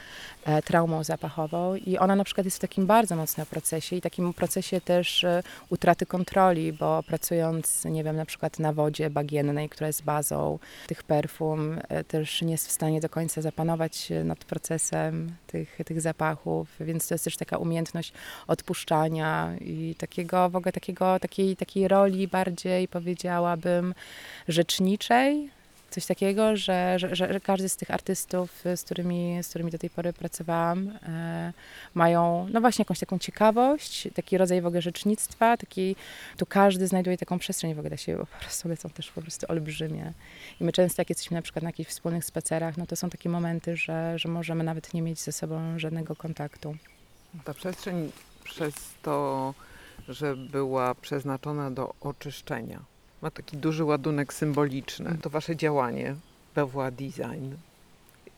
e, 0.44 0.62
traumą 0.62 1.04
zapachową. 1.04 1.74
I 1.74 1.98
ona 1.98 2.16
na 2.16 2.24
przykład 2.24 2.44
jest 2.44 2.56
w 2.56 2.60
takim 2.60 2.86
bardzo 2.86 3.16
mocnym 3.16 3.46
procesie 3.46 3.96
i 3.96 4.00
takim 4.00 4.34
procesie 4.34 4.80
też 4.80 5.24
e, 5.24 5.42
utraty 5.68 6.06
kontroli, 6.06 6.72
bo 6.72 7.02
pracując, 7.02 7.84
nie 7.84 8.04
wiem, 8.04 8.16
na 8.16 8.24
przykład 8.26 8.58
na 8.58 8.72
wodzie 8.72 9.10
bagiennej, 9.10 9.68
która 9.68 9.86
jest 9.86 10.04
bazą 10.04 10.58
tych 10.86 11.02
perfum, 11.02 11.78
e, 11.88 12.04
też 12.04 12.42
nie 12.42 12.52
jest 12.52 12.68
w 12.68 12.72
stanie 12.72 13.00
do 13.00 13.08
końca 13.08 13.42
zapanować 13.42 14.12
nad 14.24 14.44
procesem 14.44 15.17
tych, 15.46 15.78
tych 15.85 16.00
zapachów, 16.00 16.68
więc 16.81 17.09
to 17.09 17.14
jest 17.14 17.24
też 17.24 17.37
taka 17.37 17.59
umiejętność 17.59 18.12
odpuszczania 18.46 19.57
i 19.61 19.94
takiego 19.98 20.50
w 20.50 20.57
ogóle 20.57 20.72
takiego, 20.72 21.20
takiej, 21.20 21.57
takiej 21.57 21.88
roli 21.88 22.28
bardziej 22.28 22.88
powiedziałabym 22.88 23.94
rzeczniczej, 24.48 25.50
coś 25.90 26.07
takiego, 26.07 26.57
że, 26.57 26.98
że, 26.98 27.16
że 27.16 27.40
każdy 27.40 27.68
z 27.68 27.77
tych 27.77 27.90
artystów, 27.90 28.62
z 28.77 28.83
którymi, 28.83 29.42
z 29.42 29.48
którymi 29.48 29.70
do 29.70 29.79
tej 29.79 29.90
pory 29.90 30.12
pracowałam, 30.12 30.98
e, 31.03 31.53
mają 31.94 32.46
no 32.53 32.61
właśnie 32.61 32.83
jakąś 32.83 32.98
taką 32.98 33.18
ciekawość, 33.18 34.09
taki 34.14 34.38
rodzaj 34.38 34.62
w 34.62 34.66
ogóle 34.66 34.83
rzecznictwa, 34.83 35.57
taki, 35.57 35.96
tu 36.37 36.46
każdy 36.46 36.87
znajduje 36.87 37.18
taką 37.18 37.38
przestrzeń 37.38 37.74
w 37.74 37.79
ogóle 37.79 37.90
dla 37.90 37.96
siebie, 37.96 38.18
bo 38.18 38.27
po 38.27 38.38
prostu 38.38 38.68
one 38.68 38.77
są 38.77 38.90
też 38.90 39.11
po 39.11 39.22
prostu 39.22 39.46
olbrzymie. 39.48 40.12
I 40.61 40.64
my 40.64 40.72
często 40.72 41.01
jak 41.03 41.09
jesteśmy 41.09 41.35
na 41.35 41.42
przykład 41.42 41.62
na 41.62 41.68
jakichś 41.68 41.90
wspólnych 41.90 42.24
spacerach, 42.24 42.77
no 42.77 42.87
to 42.87 42.96
są 42.96 43.11
takie 43.11 43.29
momenty, 43.29 43.77
że, 43.77 44.18
że 44.18 44.29
możemy 44.29 44.64
nawet 44.64 44.94
nie 44.94 45.03
mieć 45.03 45.20
ze 45.20 45.33
sobą 45.33 45.79
żadnego 45.79 46.16
kontaktu. 46.16 46.77
Ta 47.44 47.55
przestrzeń 47.55 48.12
przez 48.44 48.74
to, 49.03 49.55
że 50.09 50.37
była 50.37 50.94
przeznaczona 50.94 51.70
do 51.70 51.94
oczyszczenia, 52.01 52.81
ma 53.22 53.31
taki 53.31 53.57
duży 53.57 53.85
ładunek 53.85 54.35
symboliczny. 54.35 55.18
To 55.22 55.31
wasze 55.31 55.57
działanie, 55.57 56.14
BWA 56.54 56.90
Design, 56.90 57.54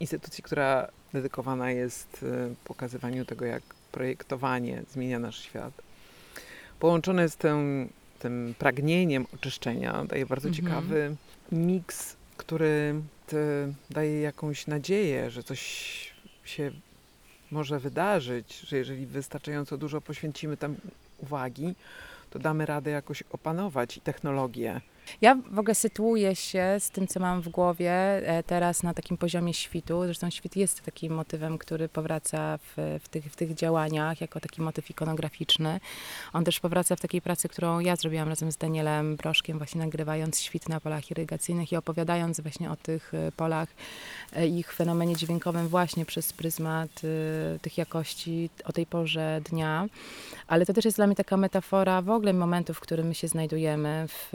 instytucji, 0.01 0.43
która 0.43 0.89
dedykowana 1.13 1.71
jest 1.71 2.23
y, 2.23 2.55
pokazywaniu 2.65 3.25
tego, 3.25 3.45
jak 3.45 3.63
projektowanie 3.93 4.83
zmienia 4.93 5.19
nasz 5.19 5.41
świat. 5.41 5.73
Połączone 6.81 7.29
z 7.29 7.37
tym, 7.37 7.89
tym 8.19 8.55
pragnieniem 8.59 9.27
oczyszczenia 9.35 10.05
daje 10.05 10.27
bardzo 10.27 10.49
Mhm. 10.49 10.67
ciekawy 10.67 11.17
miks, 11.53 12.17
który 12.37 12.95
y, 13.33 13.37
daje 13.91 14.21
jakąś 14.21 14.67
nadzieję, 14.67 15.31
że 15.31 15.43
coś 15.43 15.61
się 16.45 16.71
może 17.51 17.81
wydarzyć, 17.81 18.61
że 18.61 18.77
jeżeli 18.77 19.07
wystarczająco 19.07 19.79
dużo 19.79 20.01
poświęcimy 20.01 20.57
tam 20.57 20.77
uwagi, 21.19 21.75
to 22.31 22.39
damy 22.39 22.67
radę 22.67 22.91
jakoś 22.91 23.23
opanować 23.23 24.01
technologię. 24.05 24.81
Ja 25.21 25.37
w 25.51 25.59
ogóle 25.59 25.75
sytuuję 25.75 26.37
się 26.37 26.77
z 26.79 26.91
tym, 26.91 27.07
co 27.07 27.21
mam 27.21 27.41
w 27.43 27.49
głowie 27.49 27.93
e, 27.93 28.43
teraz 28.43 28.83
na 28.83 28.95
takim 28.95 29.17
poziomie 29.17 29.55
świtu. 29.55 30.05
Zresztą 30.05 30.31
świt 30.31 30.57
jest 30.57 30.81
takim 30.81 31.15
motywem, 31.15 31.59
który 31.59 31.89
powraca 31.89 32.59
w, 32.59 32.99
w, 33.05 33.09
tych, 33.09 33.25
w 33.25 33.37
tych 33.37 33.55
działaniach 33.55 34.21
jako 34.21 34.41
taki 34.41 34.63
motyw 34.63 34.91
ikonograficzny. 34.91 35.81
On 36.33 36.45
też 36.45 36.61
powraca 36.61 36.97
w 36.97 37.01
takiej 37.01 37.23
pracy, 37.23 37.49
którą 37.49 37.79
ja 37.79 37.97
zrobiłam 37.97 38.29
razem 38.29 38.53
z 38.53 38.57
Danielem 38.57 39.17
Broszkiem, 39.17 39.59
właśnie 39.59 39.81
nagrywając 39.81 40.41
świt 40.41 40.69
na 40.69 40.81
polach 40.81 41.11
irygacyjnych 41.11 41.73
i 41.73 41.77
opowiadając 41.77 42.41
właśnie 42.41 42.71
o 42.71 42.77
tych 42.77 43.15
e, 43.15 43.33
polach 43.33 43.69
e, 44.33 44.47
ich 44.47 44.73
fenomenie 44.73 45.17
dźwiękowym 45.17 45.69
właśnie 45.69 46.05
przez 46.05 46.33
pryzmat 46.33 46.91
tych 47.63 47.79
jakości 47.79 48.51
o 48.65 48.73
tej 48.73 48.87
porze 48.87 49.41
dnia. 49.51 49.87
Ale 50.47 50.67
to 50.67 50.73
też 50.73 50.85
jest 50.85 50.97
dla 50.97 51.07
mnie 51.07 51.17
taka 51.17 51.37
metafora 51.37 52.03
w 52.03 52.11
ogóle 52.11 52.33
momentu, 52.33 52.75
w 52.75 52.81
którym 52.81 53.07
my 53.07 53.15
się 53.15 53.29
znajdujemy 53.29 54.07
w, 54.09 54.29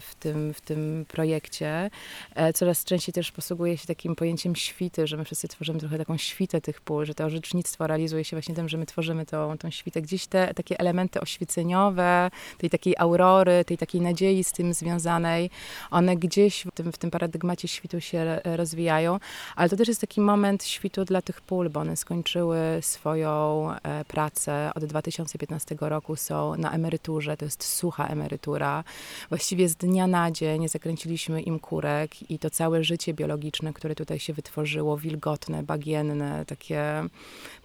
w, 0.00 0.14
tym, 0.18 0.54
w 0.54 0.60
tym 0.60 1.04
projekcie. 1.08 1.90
E, 2.34 2.52
Coraz 2.52 2.84
częściej 2.84 3.12
też 3.12 3.32
posługuję 3.32 3.78
się 3.78 3.86
takim 3.86 4.16
pojęciem 4.16 4.56
świty, 4.56 5.06
że 5.06 5.16
my 5.16 5.24
wszyscy 5.24 5.48
tworzymy 5.48 5.80
trochę 5.80 5.98
taką 5.98 6.16
świtę 6.16 6.60
tych 6.60 6.80
pól, 6.80 7.06
że 7.06 7.14
to 7.14 7.24
orzecznictwo 7.24 7.86
realizuje 7.86 8.24
się 8.24 8.36
właśnie 8.36 8.54
tym, 8.54 8.68
że 8.68 8.78
my 8.78 8.86
tworzymy 8.86 9.26
tą, 9.26 9.58
tą 9.58 9.70
świtę. 9.70 10.02
Gdzieś 10.02 10.26
te 10.26 10.54
takie 10.54 10.80
elementy 10.80 11.20
oświeceniowe, 11.20 12.30
tej 12.58 12.70
takiej 12.70 12.94
aurory, 12.98 13.64
tej 13.64 13.78
takiej 13.78 14.00
nadziei 14.00 14.44
z 14.44 14.52
tym 14.52 14.74
związanej, 14.74 15.50
one 15.90 16.16
gdzieś 16.16 16.64
w 16.64 16.70
tym, 16.74 16.92
w 16.92 16.98
tym 16.98 17.10
paradygmacie 17.10 17.68
świtu 17.68 18.00
się 18.00 18.40
rozwijają, 18.44 19.18
ale 19.56 19.68
to 19.68 19.76
też 19.76 19.88
jest 19.88 20.00
taki 20.00 20.20
moment 20.20 20.64
świtu 20.64 21.04
dla 21.04 21.22
tych 21.22 21.40
pól, 21.40 21.70
bo 21.70 21.80
one 21.80 21.96
skończyły 21.96 22.58
swoją 22.80 23.68
e, 23.72 24.04
pracę 24.04 24.70
od 24.74 24.84
2015 24.84 25.76
roku, 25.80 26.16
są 26.16 26.56
na 26.56 26.72
emeryturze, 26.72 27.36
to 27.36 27.44
jest 27.44 27.64
sucha 27.64 28.06
emerytura. 28.06 28.84
Właściwie 29.28 29.68
z 29.68 29.76
dnia 29.76 30.06
na 30.08 30.30
dzień 30.30 30.68
zakręciliśmy 30.68 31.42
im 31.42 31.58
kurek 31.58 32.30
i 32.30 32.38
to 32.38 32.50
całe 32.50 32.84
życie 32.84 33.14
biologiczne, 33.14 33.72
które 33.72 33.94
tutaj 33.94 34.18
się 34.18 34.32
wytworzyło, 34.32 34.96
wilgotne, 34.96 35.62
bagienne, 35.62 36.44
takie 36.46 37.04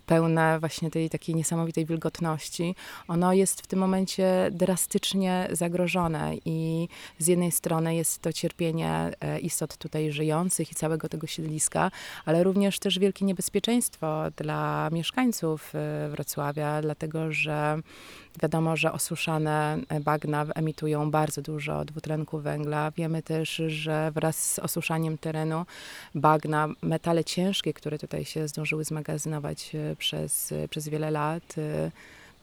pełne 0.05 0.59
właśnie 0.59 0.91
tej 0.91 1.09
takiej 1.09 1.35
niesamowitej 1.35 1.85
wilgotności, 1.85 2.75
ono 3.07 3.33
jest 3.33 3.61
w 3.61 3.67
tym 3.67 3.79
momencie 3.79 4.49
drastycznie 4.51 5.47
zagrożone 5.51 6.31
i 6.45 6.87
z 7.19 7.27
jednej 7.27 7.51
strony 7.51 7.95
jest 7.95 8.21
to 8.21 8.33
cierpienie 8.33 9.11
e, 9.21 9.39
istot 9.39 9.77
tutaj 9.77 10.11
żyjących 10.11 10.71
i 10.71 10.75
całego 10.75 11.09
tego 11.09 11.27
siedliska, 11.27 11.91
ale 12.25 12.43
również 12.43 12.79
też 12.79 12.99
wielkie 12.99 13.25
niebezpieczeństwo 13.25 14.23
dla 14.37 14.89
mieszkańców 14.91 15.75
e, 15.75 16.09
Wrocławia, 16.09 16.81
dlatego 16.81 17.31
że 17.31 17.79
wiadomo, 18.41 18.75
że 18.77 18.91
osuszane 18.91 19.77
e, 19.89 19.99
bagna 19.99 20.45
emitują 20.55 21.11
bardzo 21.11 21.41
dużo 21.41 21.85
dwutlenku 21.85 22.39
węgla. 22.39 22.91
Wiemy 22.91 23.21
też, 23.21 23.61
że 23.67 24.11
wraz 24.11 24.53
z 24.53 24.59
osuszaniem 24.59 25.17
terenu 25.17 25.65
bagna, 26.15 26.67
metale 26.81 27.23
ciężkie, 27.23 27.73
które 27.73 27.99
tutaj 27.99 28.25
się 28.25 28.47
zdążyły 28.47 28.83
zmagazynować 28.83 29.71
przez, 29.95 30.53
przez 30.69 30.87
wiele 30.87 31.11
lat, 31.11 31.55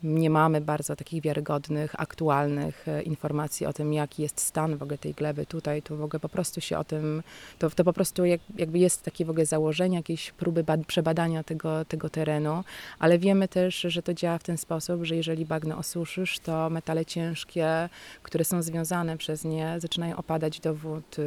nie 0.02 0.30
mamy 0.30 0.60
bardzo 0.60 0.96
takich 0.96 1.22
wiarygodnych, 1.22 2.00
aktualnych 2.00 2.88
e, 2.88 3.02
informacji 3.02 3.66
o 3.66 3.72
tym, 3.72 3.92
jaki 3.92 4.22
jest 4.22 4.40
stan 4.40 4.76
w 4.76 4.82
ogóle 4.82 4.98
tej 4.98 5.14
gleby 5.14 5.46
tutaj. 5.46 5.82
Tu 5.82 5.96
w 5.96 6.02
ogóle 6.02 6.20
po 6.20 6.28
prostu 6.28 6.60
się 6.60 6.78
o 6.78 6.84
tym, 6.84 7.22
to, 7.58 7.70
to 7.70 7.84
po 7.84 7.92
prostu 7.92 8.24
jak, 8.24 8.40
jakby 8.56 8.78
jest 8.78 9.02
takie 9.02 9.24
w 9.24 9.30
ogóle 9.30 9.46
założenie, 9.46 9.96
jakieś 9.96 10.30
próby 10.30 10.64
bad, 10.64 10.86
przebadania 10.86 11.42
tego, 11.42 11.84
tego 11.84 12.10
terenu, 12.10 12.64
ale 12.98 13.18
wiemy 13.18 13.48
też, 13.48 13.80
że 13.80 14.02
to 14.02 14.14
działa 14.14 14.38
w 14.38 14.42
ten 14.42 14.58
sposób, 14.58 15.04
że 15.04 15.16
jeżeli 15.16 15.46
bagno 15.46 15.78
osuszysz, 15.78 16.38
to 16.38 16.70
metale 16.70 17.06
ciężkie, 17.06 17.88
które 18.22 18.44
są 18.44 18.62
związane 18.62 19.16
przez 19.16 19.44
nie, 19.44 19.74
zaczynają 19.78 20.16
opadać 20.16 20.60
do 20.60 20.74
wód, 20.74 21.18
y, 21.18 21.22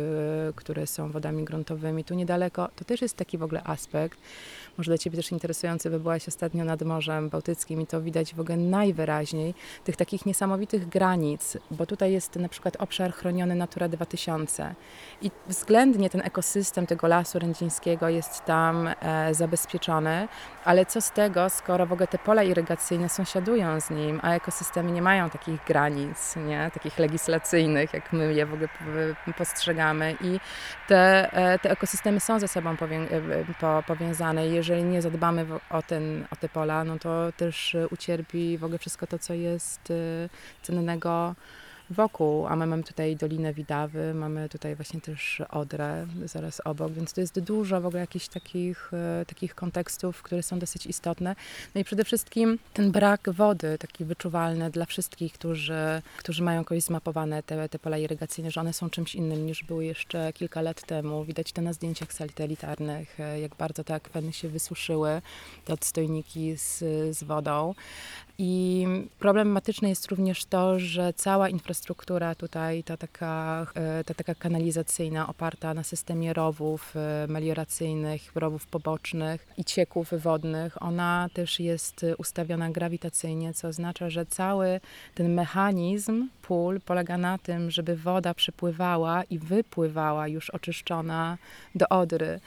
które 0.56 0.88
są 0.88 1.12
wodami 1.12 1.44
gruntowymi. 1.44 2.04
Tu 2.04 2.14
niedaleko, 2.14 2.70
to 2.76 2.86
też 2.86 3.02
jest 3.02 3.18
taki 3.18 3.38
w 3.38 3.44
ogóle 3.44 3.64
aspekt, 3.64 4.20
może 4.78 4.92
dla 4.92 4.98
Ciebie 4.98 5.18
też 5.18 5.32
interesujący, 5.32 5.90
bo 5.90 6.00
byłaś 6.00 6.28
ostatnio 6.28 6.66
nad 6.66 6.82
Morzem 6.82 7.30
Bałtyckim 7.30 7.82
i 7.82 7.88
to 7.88 8.02
widać 8.02 8.36
w 8.36 8.40
ogóle 8.40 8.58
najwyraźniej 8.58 9.54
tych 9.84 9.96
takich 9.96 10.26
niesamowitych 10.26 10.90
granic, 10.90 11.58
bo 11.72 11.86
tutaj 11.86 12.12
jest 12.12 12.36
na 12.36 12.50
przykład 12.50 12.76
obszar 12.80 13.14
chroniony 13.14 13.56
Natura 13.56 13.88
2000 13.88 14.76
i 15.22 15.32
względnie 15.48 16.10
ten 16.10 16.22
ekosystem 16.22 16.88
tego 16.88 17.08
lasu 17.08 17.40
rędzińskiego 17.40 18.10
jest 18.10 18.46
tam 18.46 18.90
e, 19.02 19.34
zabezpieczony, 19.34 20.28
ale 20.66 20.86
co 20.86 21.02
z 21.02 21.12
tego, 21.12 21.50
skoro 21.50 21.86
w 21.86 21.94
ogóle 21.94 22.08
te 22.08 22.18
pola 22.18 22.44
irygacyjne 22.44 23.10
sąsiadują 23.10 23.82
z 23.82 23.90
nim, 23.90 24.20
a 24.24 24.34
ekosystemy 24.34 24.92
nie 24.92 25.02
mają 25.02 25.30
takich 25.30 25.64
granic, 25.68 26.36
nie? 26.36 26.72
takich 26.74 27.00
legislacyjnych, 27.00 27.94
jak 27.94 28.14
my 28.14 28.34
je 28.34 28.46
w 28.46 28.54
ogóle 28.54 28.68
postrzegamy 29.38 30.16
i 30.22 30.40
te, 30.88 31.34
e, 31.34 31.60
te 31.60 31.72
ekosystemy 31.72 32.20
są 32.20 32.40
ze 32.40 32.48
sobą 32.48 32.76
powię- 32.76 33.08
e, 33.12 33.46
po, 33.60 33.84
powiązane. 33.88 34.48
Jeżeli 34.64 34.84
nie 34.84 35.02
zadbamy 35.02 35.46
o, 35.70 35.82
ten, 35.82 36.26
o 36.32 36.36
te 36.36 36.50
pola, 36.50 36.84
no 36.84 37.00
to 37.00 37.32
też 37.38 37.76
e, 37.76 37.88
ucierpi 37.88 38.58
w 38.58 38.64
ogóle 38.64 38.80
wszystko 38.80 39.08
to, 39.08 39.20
co 39.20 39.34
jest 39.34 39.92
e, 39.92 40.30
cennego 40.62 41.36
wokół, 41.90 42.48
a 42.48 42.56
my 42.56 42.68
mamy 42.68 42.84
tutaj 42.84 43.16
Dolinę 43.16 43.54
Widawy, 43.54 44.14
mamy 44.14 44.50
tutaj 44.50 44.76
właśnie 44.76 45.02
też 45.02 45.42
Odrę 45.50 46.08
zaraz 46.26 46.62
obok, 46.66 46.92
więc 46.92 47.14
to 47.14 47.22
jest 47.22 47.40
dużo 47.40 47.82
w 47.82 47.86
ogóle 47.86 48.02
jakichś 48.02 48.28
takich, 48.28 48.92
e, 48.94 49.26
takich 49.26 49.56
kontekstów, 49.56 50.22
które 50.22 50.44
są 50.44 50.60
dosyć 50.60 50.86
istotne. 50.86 51.36
No 51.76 51.82
i 51.82 51.84
przede 51.84 52.06
wszystkim 52.06 52.60
ten 52.74 52.92
brak 52.92 53.30
wody, 53.30 53.78
taki 53.78 54.06
wyczuwalny 54.06 54.72
dla 54.72 54.86
wszystkich, 54.86 55.34
którzy, 55.34 56.02
którzy 56.18 56.44
mają 56.44 56.60
jakoś 56.60 56.84
zmapowane 56.84 57.44
te, 57.44 57.70
te 57.70 57.80
pola 57.80 57.98
irygacyjne, 57.98 58.52
że 58.52 58.62
one 58.62 58.74
są 58.74 58.90
czymś 58.90 59.16
innym 59.16 59.46
niż 59.46 59.64
były 59.64 59.86
jeszcze 59.86 60.34
kilka 60.34 60.62
lat 60.62 60.86
temu. 60.86 61.24
Widać 61.24 61.52
to 61.52 61.62
na 61.62 61.74
zdjęciach 61.74 62.14
satelitarnych, 62.14 63.20
e, 63.20 63.40
jak 63.40 63.56
bardzo 63.56 63.84
te 63.84 63.94
akweny 63.94 64.34
się 64.34 64.50
wysuszyły, 64.50 65.22
te 65.66 65.74
odstojniki 65.74 66.58
z, 66.58 66.80
z 67.18 67.24
wodą. 67.24 67.74
I 68.38 68.88
problematyczne 69.20 69.90
jest 69.90 70.08
również 70.08 70.46
to, 70.46 70.80
że 70.80 71.14
cała 71.14 71.50
infrastruktura 71.50 72.36
tutaj, 72.36 72.84
ta 72.84 72.98
taka, 72.98 73.68
e, 73.76 74.04
ta 74.04 74.14
taka 74.14 74.36
kanalizacyjna, 74.36 75.28
oparta 75.28 75.74
na 75.74 75.84
systemie 75.84 76.34
rowów 76.34 76.94
e, 76.96 77.28
melioracyjnych, 77.28 78.32
rowów 78.36 78.68
pobocznych 78.68 79.48
i 79.58 79.66
cieków 79.66 80.10
wodnych, 80.18 80.84
ona 80.84 81.30
też 81.34 81.60
jest 81.60 82.06
ustawiona 82.18 82.70
grawitacyjnie, 82.70 83.54
co 83.54 83.68
oznacza, 83.68 84.10
że 84.10 84.26
cały 84.26 84.80
ten 85.16 85.34
mechanizm 85.34 86.30
pól 86.42 86.82
polega 86.82 87.18
na 87.18 87.38
tym, 87.38 87.72
żeby 87.72 87.96
woda 87.96 88.34
przepływała 88.34 89.24
i 89.24 89.40
wypływała 89.40 90.28
już 90.28 90.50
oczyszczona 90.50 91.38
do 91.76 91.90
Odry. 91.90 92.40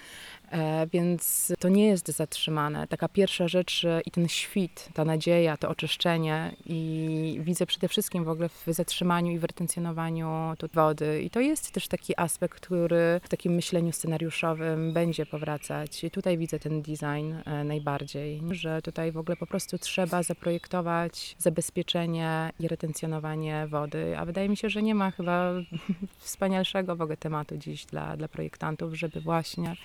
E, 0.50 0.86
więc 0.86 1.52
to 1.58 1.68
nie 1.68 1.86
jest 1.86 2.08
zatrzymane. 2.08 2.86
Taka 2.86 3.08
pierwsza 3.08 3.48
rzecz 3.48 3.86
i 4.06 4.10
ten 4.10 4.28
świt, 4.28 4.88
ta 4.94 5.04
nadzieja, 5.04 5.56
to 5.56 5.68
oczyszczenie 5.68 6.56
i 6.66 7.40
widzę 7.42 7.66
przede 7.66 7.88
wszystkim 7.88 8.24
w 8.24 8.28
ogóle 8.28 8.48
w 8.48 8.66
zatrzymaniu 8.68 9.32
i 9.32 9.38
w 9.38 9.44
retencjonowaniu 9.44 10.54
tu 10.58 10.66
wody. 10.74 11.22
I 11.22 11.30
to 11.30 11.40
jest 11.40 11.72
też 11.72 11.88
taki 11.88 12.14
aspekt, 12.16 12.54
który 12.54 13.20
w 13.22 13.28
takim 13.28 13.52
myśleniu 13.52 13.92
scenariuszowym 13.92 14.92
będzie 14.92 15.26
powracać. 15.26 16.04
I 16.04 16.10
tutaj 16.10 16.38
widzę 16.38 16.58
ten 16.58 16.82
design 16.82 17.34
e, 17.44 17.64
najbardziej, 17.64 18.42
że 18.50 18.82
tutaj 18.82 19.12
w 19.12 19.16
ogóle 19.16 19.36
po 19.36 19.46
prostu 19.46 19.78
trzeba 19.78 20.22
zaprojektować 20.22 21.36
zabezpieczenie 21.38 22.50
i 22.60 22.68
retencjonowanie 22.68 23.66
wody, 23.66 24.18
a 24.18 24.24
wydaje 24.24 24.48
mi 24.48 24.56
się, 24.56 24.70
że 24.70 24.82
nie 24.82 24.94
ma 24.94 25.10
chyba 25.10 25.52
wspanialszego 26.18 26.96
w 26.96 27.02
ogóle 27.02 27.16
tematu 27.16 27.56
dziś 27.56 27.86
dla, 27.86 28.16
dla 28.16 28.28
projektantów, 28.28 28.94
żeby 28.94 29.20
właśnie 29.20 29.76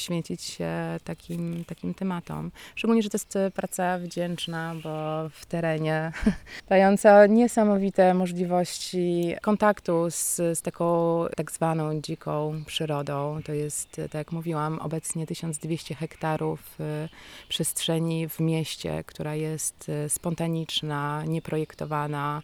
poświęcić 0.00 0.42
się 0.42 0.70
takim, 1.04 1.64
takim 1.64 1.94
tematom. 1.94 2.50
Szczególnie, 2.74 3.02
że 3.02 3.10
to 3.10 3.14
jest 3.14 3.38
praca 3.54 3.98
wdzięczna, 3.98 4.74
bo 4.82 5.28
w 5.28 5.46
terenie 5.46 6.12
dająca 6.68 7.26
niesamowite 7.26 8.14
możliwości 8.14 9.34
kontaktu 9.42 10.10
z, 10.10 10.36
z 10.36 10.62
taką 10.62 11.24
tak 11.36 11.52
zwaną 11.52 12.00
dziką 12.00 12.62
przyrodą. 12.66 13.40
To 13.44 13.52
jest, 13.52 13.90
tak 13.90 14.14
jak 14.14 14.32
mówiłam, 14.32 14.78
obecnie 14.78 15.26
1200 15.26 15.94
hektarów 15.94 16.80
y, 16.80 17.08
przestrzeni 17.48 18.28
w 18.28 18.40
mieście, 18.40 19.04
która 19.06 19.34
jest 19.34 19.90
spontaniczna, 20.08 21.24
nieprojektowana, 21.26 22.42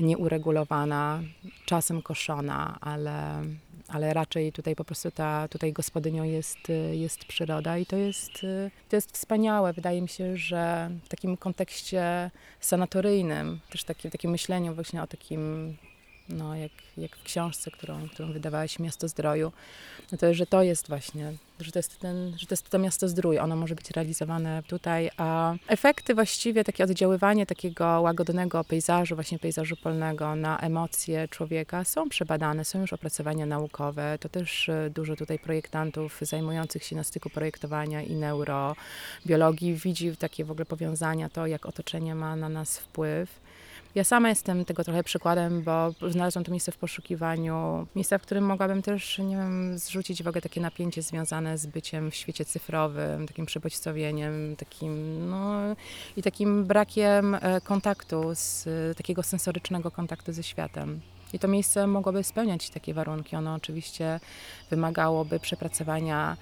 nieuregulowana, 0.00 1.20
czasem 1.66 2.02
koszona, 2.02 2.78
ale 2.80 3.42
ale 3.90 4.14
raczej 4.14 4.52
tutaj 4.52 4.76
po 4.76 4.84
prostu 4.84 5.10
ta, 5.10 5.48
tutaj 5.48 5.72
gospodynią 5.72 6.24
jest, 6.24 6.58
jest 6.92 7.24
przyroda 7.24 7.78
i 7.78 7.86
to 7.86 7.96
jest, 7.96 8.32
to 8.88 8.96
jest 8.96 9.12
wspaniałe. 9.12 9.72
Wydaje 9.72 10.02
mi 10.02 10.08
się, 10.08 10.36
że 10.36 10.90
w 11.04 11.08
takim 11.08 11.36
kontekście 11.36 12.30
sanatoryjnym, 12.60 13.60
też 13.70 13.84
takie, 13.84 14.10
takim 14.10 14.30
myśleniu 14.30 14.74
właśnie 14.74 15.02
o 15.02 15.06
takim 15.06 15.76
no, 16.32 16.56
jak, 16.56 16.72
jak 16.96 17.16
w 17.16 17.22
książce, 17.22 17.70
którą, 17.70 18.08
którą 18.08 18.32
wydawałaś 18.32 18.78
Miasto 18.78 19.08
Zdroju, 19.08 19.52
no 20.12 20.18
to, 20.18 20.34
że 20.34 20.46
to 20.46 20.62
jest 20.62 20.88
właśnie, 20.88 21.32
że 21.60 21.72
to 21.72 21.78
jest, 21.78 21.98
ten, 21.98 22.38
że 22.38 22.46
to 22.46 22.52
jest 22.52 22.70
to 22.70 22.78
Miasto 22.78 23.08
Zdrój, 23.08 23.38
ono 23.38 23.56
może 23.56 23.74
być 23.74 23.90
realizowane 23.90 24.62
tutaj, 24.62 25.10
a 25.16 25.54
efekty 25.68 26.14
właściwie, 26.14 26.64
takie 26.64 26.84
oddziaływanie 26.84 27.46
takiego 27.46 28.00
łagodnego 28.00 28.64
pejzażu, 28.64 29.14
właśnie 29.14 29.38
pejzażu 29.38 29.76
polnego 29.76 30.36
na 30.36 30.58
emocje 30.58 31.28
człowieka 31.28 31.84
są 31.84 32.08
przebadane, 32.08 32.64
są 32.64 32.80
już 32.80 32.92
opracowania 32.92 33.46
naukowe, 33.46 34.18
to 34.20 34.28
też 34.28 34.68
e, 34.68 34.90
dużo 34.90 35.16
tutaj 35.16 35.38
projektantów 35.38 36.18
zajmujących 36.22 36.84
się 36.84 36.96
na 36.96 37.04
styku 37.04 37.30
projektowania 37.30 38.02
i 38.02 38.14
neurobiologii 38.14 39.74
widzi 39.74 40.16
takie 40.16 40.44
w 40.44 40.50
ogóle 40.50 40.66
powiązania, 40.66 41.28
to 41.28 41.46
jak 41.46 41.66
otoczenie 41.66 42.14
ma 42.14 42.36
na 42.36 42.48
nas 42.48 42.78
wpływ. 42.78 43.40
Ja 43.94 44.04
sama 44.04 44.28
jestem 44.28 44.64
tego 44.64 44.84
trochę 44.84 45.04
przykładem, 45.04 45.62
bo 45.62 45.94
znalazłam 46.10 46.44
to 46.44 46.50
miejsce 46.50 46.72
w 46.72 46.76
poszukiwaniu, 46.76 47.86
miejsca, 47.96 48.18
w 48.18 48.22
którym 48.22 48.44
mogłabym 48.44 48.82
też, 48.82 49.18
nie 49.18 49.36
wiem, 49.36 49.78
zrzucić 49.78 50.22
w 50.22 50.28
ogóle 50.28 50.42
takie 50.42 50.60
napięcie 50.60 51.02
związane 51.02 51.58
z 51.58 51.66
byciem 51.66 52.10
w 52.10 52.14
świecie 52.14 52.44
cyfrowym, 52.44 53.26
takim 53.26 53.46
przebodźcowieniem, 53.46 54.56
takim, 54.56 55.26
no 55.30 55.60
i 56.16 56.22
takim 56.22 56.64
brakiem 56.64 57.34
e, 57.34 57.60
kontaktu, 57.60 58.22
z, 58.34 58.68
takiego 58.96 59.22
sensorycznego 59.22 59.90
kontaktu 59.90 60.32
ze 60.32 60.42
światem. 60.42 61.00
I 61.32 61.38
to 61.38 61.48
miejsce 61.48 61.86
mogłoby 61.86 62.24
spełniać 62.24 62.70
takie 62.70 62.94
warunki. 62.94 63.36
Ono 63.36 63.54
oczywiście 63.54 64.20
wymagałoby 64.70 65.40
przepracowania 65.40 66.36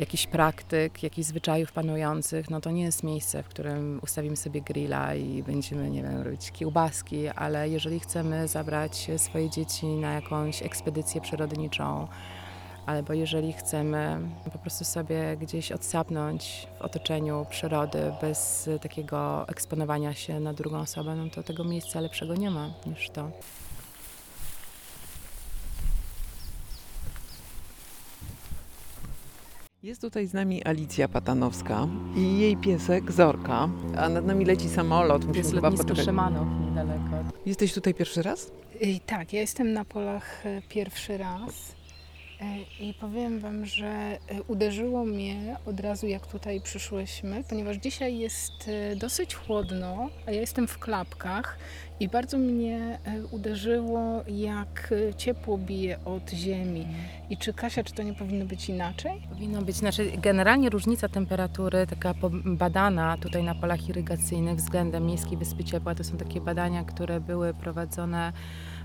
jakichś 0.00 0.26
praktyk, 0.26 1.02
jakichś 1.02 1.28
zwyczajów 1.28 1.72
panujących, 1.72 2.50
no 2.50 2.60
to 2.60 2.70
nie 2.70 2.82
jest 2.82 3.02
miejsce, 3.02 3.42
w 3.42 3.48
którym 3.48 4.00
ustawimy 4.02 4.36
sobie 4.36 4.60
grilla 4.60 5.14
i 5.14 5.42
będziemy, 5.42 5.90
nie 5.90 6.02
wiem, 6.02 6.22
robić 6.22 6.52
kiełbaski, 6.52 7.28
ale 7.28 7.68
jeżeli 7.68 8.00
chcemy 8.00 8.48
zabrać 8.48 9.10
swoje 9.16 9.50
dzieci 9.50 9.86
na 9.86 10.12
jakąś 10.12 10.62
ekspedycję 10.62 11.20
przyrodniczą, 11.20 12.08
albo 12.86 13.12
jeżeli 13.12 13.52
chcemy 13.52 14.20
po 14.52 14.58
prostu 14.58 14.84
sobie 14.84 15.36
gdzieś 15.36 15.72
odsapnąć 15.72 16.68
w 16.78 16.82
otoczeniu 16.82 17.46
przyrody 17.50 18.12
bez 18.20 18.70
takiego 18.82 19.48
eksponowania 19.48 20.14
się 20.14 20.40
na 20.40 20.52
drugą 20.52 20.78
osobę, 20.78 21.16
no 21.16 21.30
to 21.30 21.42
tego 21.42 21.64
miejsca 21.64 22.00
lepszego 22.00 22.34
nie 22.34 22.50
ma 22.50 22.70
niż 22.86 23.10
to. 23.10 23.30
Jest 29.82 30.00
tutaj 30.00 30.26
z 30.26 30.32
nami 30.34 30.64
Alicja 30.64 31.08
Patanowska 31.08 31.88
i 32.16 32.38
jej 32.38 32.56
piesek 32.56 33.12
Zorka, 33.12 33.68
a 33.96 34.08
nad 34.08 34.26
nami 34.26 34.44
leci 34.44 34.68
samolot. 34.68 35.24
Musimy 35.24 35.38
Jest 35.38 35.50
chyba 35.50 35.60
lotnisko 35.68 35.84
poczekać. 35.84 36.06
Szymanów 36.06 36.48
niedaleko. 36.68 37.24
Jesteś 37.46 37.74
tutaj 37.74 37.94
pierwszy 37.94 38.22
raz? 38.22 38.50
I 38.80 39.00
tak, 39.00 39.32
ja 39.32 39.40
jestem 39.40 39.72
na 39.72 39.84
polach 39.84 40.46
e, 40.46 40.62
pierwszy 40.68 41.18
raz 41.18 41.74
i 42.80 42.94
powiem 42.94 43.40
Wam, 43.40 43.66
że 43.66 43.86
e, 43.86 44.18
uderzyło 44.48 45.04
mnie 45.04 45.56
od 45.66 45.80
razu 45.80 46.06
jak 46.06 46.26
tutaj 46.26 46.60
przyszłyśmy, 46.60 47.44
ponieważ 47.48 47.76
dzisiaj 47.76 48.18
jest 48.18 48.68
e, 48.68 48.96
dosyć 48.96 49.34
chłodno, 49.34 50.10
a 50.26 50.30
ja 50.30 50.40
jestem 50.40 50.66
w 50.66 50.78
klapkach 50.78 51.58
i 52.00 52.08
bardzo 52.08 52.38
mnie 52.38 52.98
e, 53.04 53.26
uderzyło 53.26 54.24
jak 54.28 54.92
e, 55.10 55.14
ciepło 55.14 55.58
bije 55.58 56.04
od 56.04 56.30
ziemi. 56.30 56.86
I 57.30 57.36
czy 57.36 57.52
Kasia, 57.52 57.84
czy 57.84 57.92
to 57.92 58.02
nie 58.02 58.14
powinno 58.14 58.44
być 58.44 58.68
inaczej? 58.68 59.22
Powinno 59.28 59.62
być, 59.62 59.76
znaczy 59.76 60.12
generalnie 60.22 60.70
różnica 60.70 61.08
temperatury, 61.08 61.86
taka 61.86 62.14
badana 62.44 63.16
tutaj 63.16 63.42
na 63.42 63.54
polach 63.54 63.88
irygacyjnych 63.88 64.56
względem 64.56 65.06
Miejskiej 65.06 65.38
Wyspy 65.38 65.64
Ciepła, 65.64 65.94
to 65.94 66.04
są 66.04 66.16
takie 66.16 66.40
badania, 66.40 66.84
które 66.84 67.20
były 67.20 67.54
prowadzone 67.54 68.32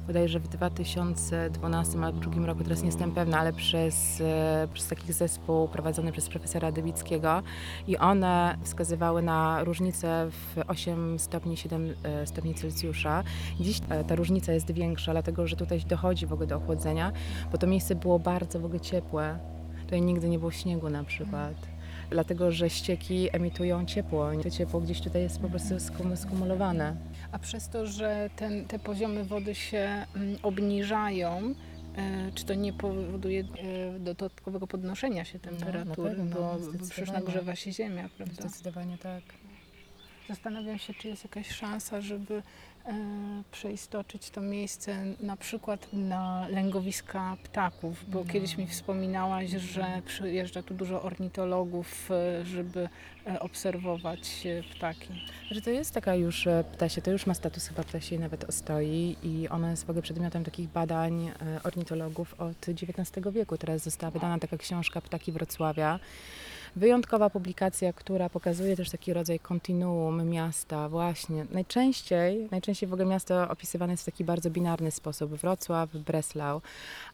bodajże 0.08 0.39
w 0.39 0.48
2012 0.48 2.00
albo 2.04 2.20
2002 2.20 2.46
roku, 2.48 2.63
teraz 2.63 2.82
nie 2.82 2.86
jestem 2.86 3.12
pewna, 3.12 3.39
ale 3.39 3.54
przez, 3.54 4.22
e, 4.22 4.68
przez 4.74 4.88
taki 4.88 5.13
zespół 5.13 5.68
prowadzony 5.68 6.12
przez 6.12 6.30
profesora 6.30 6.72
Dybickiego 6.72 7.44
i 7.88 7.98
one 7.98 8.58
wskazywały 8.63 9.22
na 9.22 9.63
różnicę 9.63 10.28
w 10.32 10.56
8 10.68 11.20
stopni, 11.20 11.58
7 11.58 11.94
e, 12.04 12.28
stopni 12.28 12.56
Celsjusza. 12.56 13.24
Dziś 13.60 13.82
e, 13.89 14.04
ta 14.04 14.15
różnica 14.15 14.54
jest 14.54 14.72
większa, 14.72 15.12
dlatego 15.12 15.48
że 15.48 15.56
tutaj 15.56 15.82
dochodzi 15.82 16.26
w 16.26 16.34
ogóle 16.34 16.48
do 16.48 16.56
ochłodzenia, 16.56 17.12
bo 17.52 17.58
to 17.58 17.68
miejsce 17.68 17.96
było 17.96 18.20
bardzo 18.20 18.60
w 18.60 18.65
ogóle 18.65 18.80
ciepłe. 18.80 19.39
Tutaj 19.84 20.02
nigdy 20.02 20.30
nie 20.30 20.39
było 20.39 20.52
śniegu 20.52 20.89
na 20.89 21.04
przykład. 21.04 21.54
Dlatego, 22.10 22.52
że 22.52 22.70
ścieki 22.70 23.30
emitują 23.36 23.86
ciepło. 23.86 24.30
To 24.44 24.50
ciepło 24.50 24.82
gdzieś 24.82 25.02
tutaj 25.02 25.22
jest 25.22 25.39
po 25.39 25.50
prostu 25.50 25.76
skum- 25.76 26.18
skumulowane. 26.18 26.96
A 27.36 27.39
przez 27.39 27.69
to, 27.69 27.88
że 27.88 28.30
ten, 28.36 28.65
te 28.65 28.80
poziomy 28.80 29.24
wody 29.24 29.56
się 29.56 30.06
mm, 30.15 30.38
obniżają, 30.43 31.56
e, 31.98 32.32
czy 32.36 32.45
to 32.45 32.54
nie 32.54 32.74
powoduje 32.74 33.41
e, 33.41 34.00
dodatkowego 34.00 34.67
podnoszenia 34.67 35.26
się 35.26 35.39
temperatury, 35.39 36.15
pewno, 36.15 36.36
bo, 36.36 36.58
przecież 36.89 37.12
nagrzewa 37.12 37.56
się 37.56 37.71
ziemia, 37.71 38.10
prawda? 38.17 38.41
Zdecydowanie 38.41 38.98
tak. 38.98 39.24
Zastanawiam 40.30 40.80
się, 40.80 40.93
czy 40.93 41.08
jest 41.08 41.24
jakaś 41.24 41.50
szansa, 41.50 42.02
żeby 42.02 42.43
przeistoczyć 43.52 44.30
to 44.30 44.41
miejsce 44.41 45.04
na 45.19 45.38
przykład 45.38 45.88
na 45.93 46.48
lęgowiska 46.48 47.38
ptaków, 47.43 48.06
bo 48.10 48.19
No. 48.19 48.26
kiedyś 48.34 48.58
mi 48.58 48.67
wspominałaś, 48.67 49.50
że 49.50 50.02
przyjeżdża 50.06 50.63
tu 50.63 50.74
dużo 50.74 51.02
ornitologów, 51.02 52.12
e, 52.12 52.45
żeby 52.45 52.89
e, 53.28 53.39
obserwować 53.39 54.45
e, 54.45 54.63
ptaki. 54.76 55.08
Że 55.52 55.62
to 55.62 55.69
jest 55.69 55.93
taka 55.93 56.15
już 56.15 56.48
e, 56.48 56.63
ptasie, 56.74 57.02
to 57.02 57.12
już 57.12 57.26
ma 57.26 57.34
status 57.34 57.67
chyba 57.67 57.84
ptasiej 57.84 58.19
nawet 58.19 58.43
ostoi 58.43 59.15
i 59.24 59.50
ona 59.50 59.71
jest 59.71 59.86
w 59.86 59.89
ogóle 59.89 60.02
przedmiotem 60.02 60.43
takich 60.43 60.69
badań 60.69 61.28
e, 61.28 61.34
ornitologów 61.63 62.41
od 62.41 62.69
XIX 62.69 63.28
wieku. 63.34 63.58
Teraz 63.58 63.84
została 63.84 64.12
wydana 64.12 64.39
taka 64.39 64.58
książka 64.58 65.02
Ptaki 65.02 65.32
Wrocławia. 65.32 66.00
Wyjątkowa 66.76 67.30
publikacja, 67.30 67.94
która 67.94 68.30
pokazuje 68.30 68.76
też 68.76 68.90
taki 68.90 69.14
rodzaj 69.14 69.40
kontinuum 69.40 70.30
miasta 70.30 70.90
właśnie. 70.90 71.46
Najczęściej, 71.52 72.48
najczęściej 72.52 72.90
w 72.90 72.94
ogóle 72.94 73.10
miasto 73.10 73.50
opisywane 73.50 73.94
jest 73.94 74.04
w 74.04 74.06
taki 74.06 74.24
bardzo 74.24 74.50
binarny 74.50 74.92
sposób. 74.92 75.32
Wrocław, 75.32 75.90
Breslau. 75.90 76.62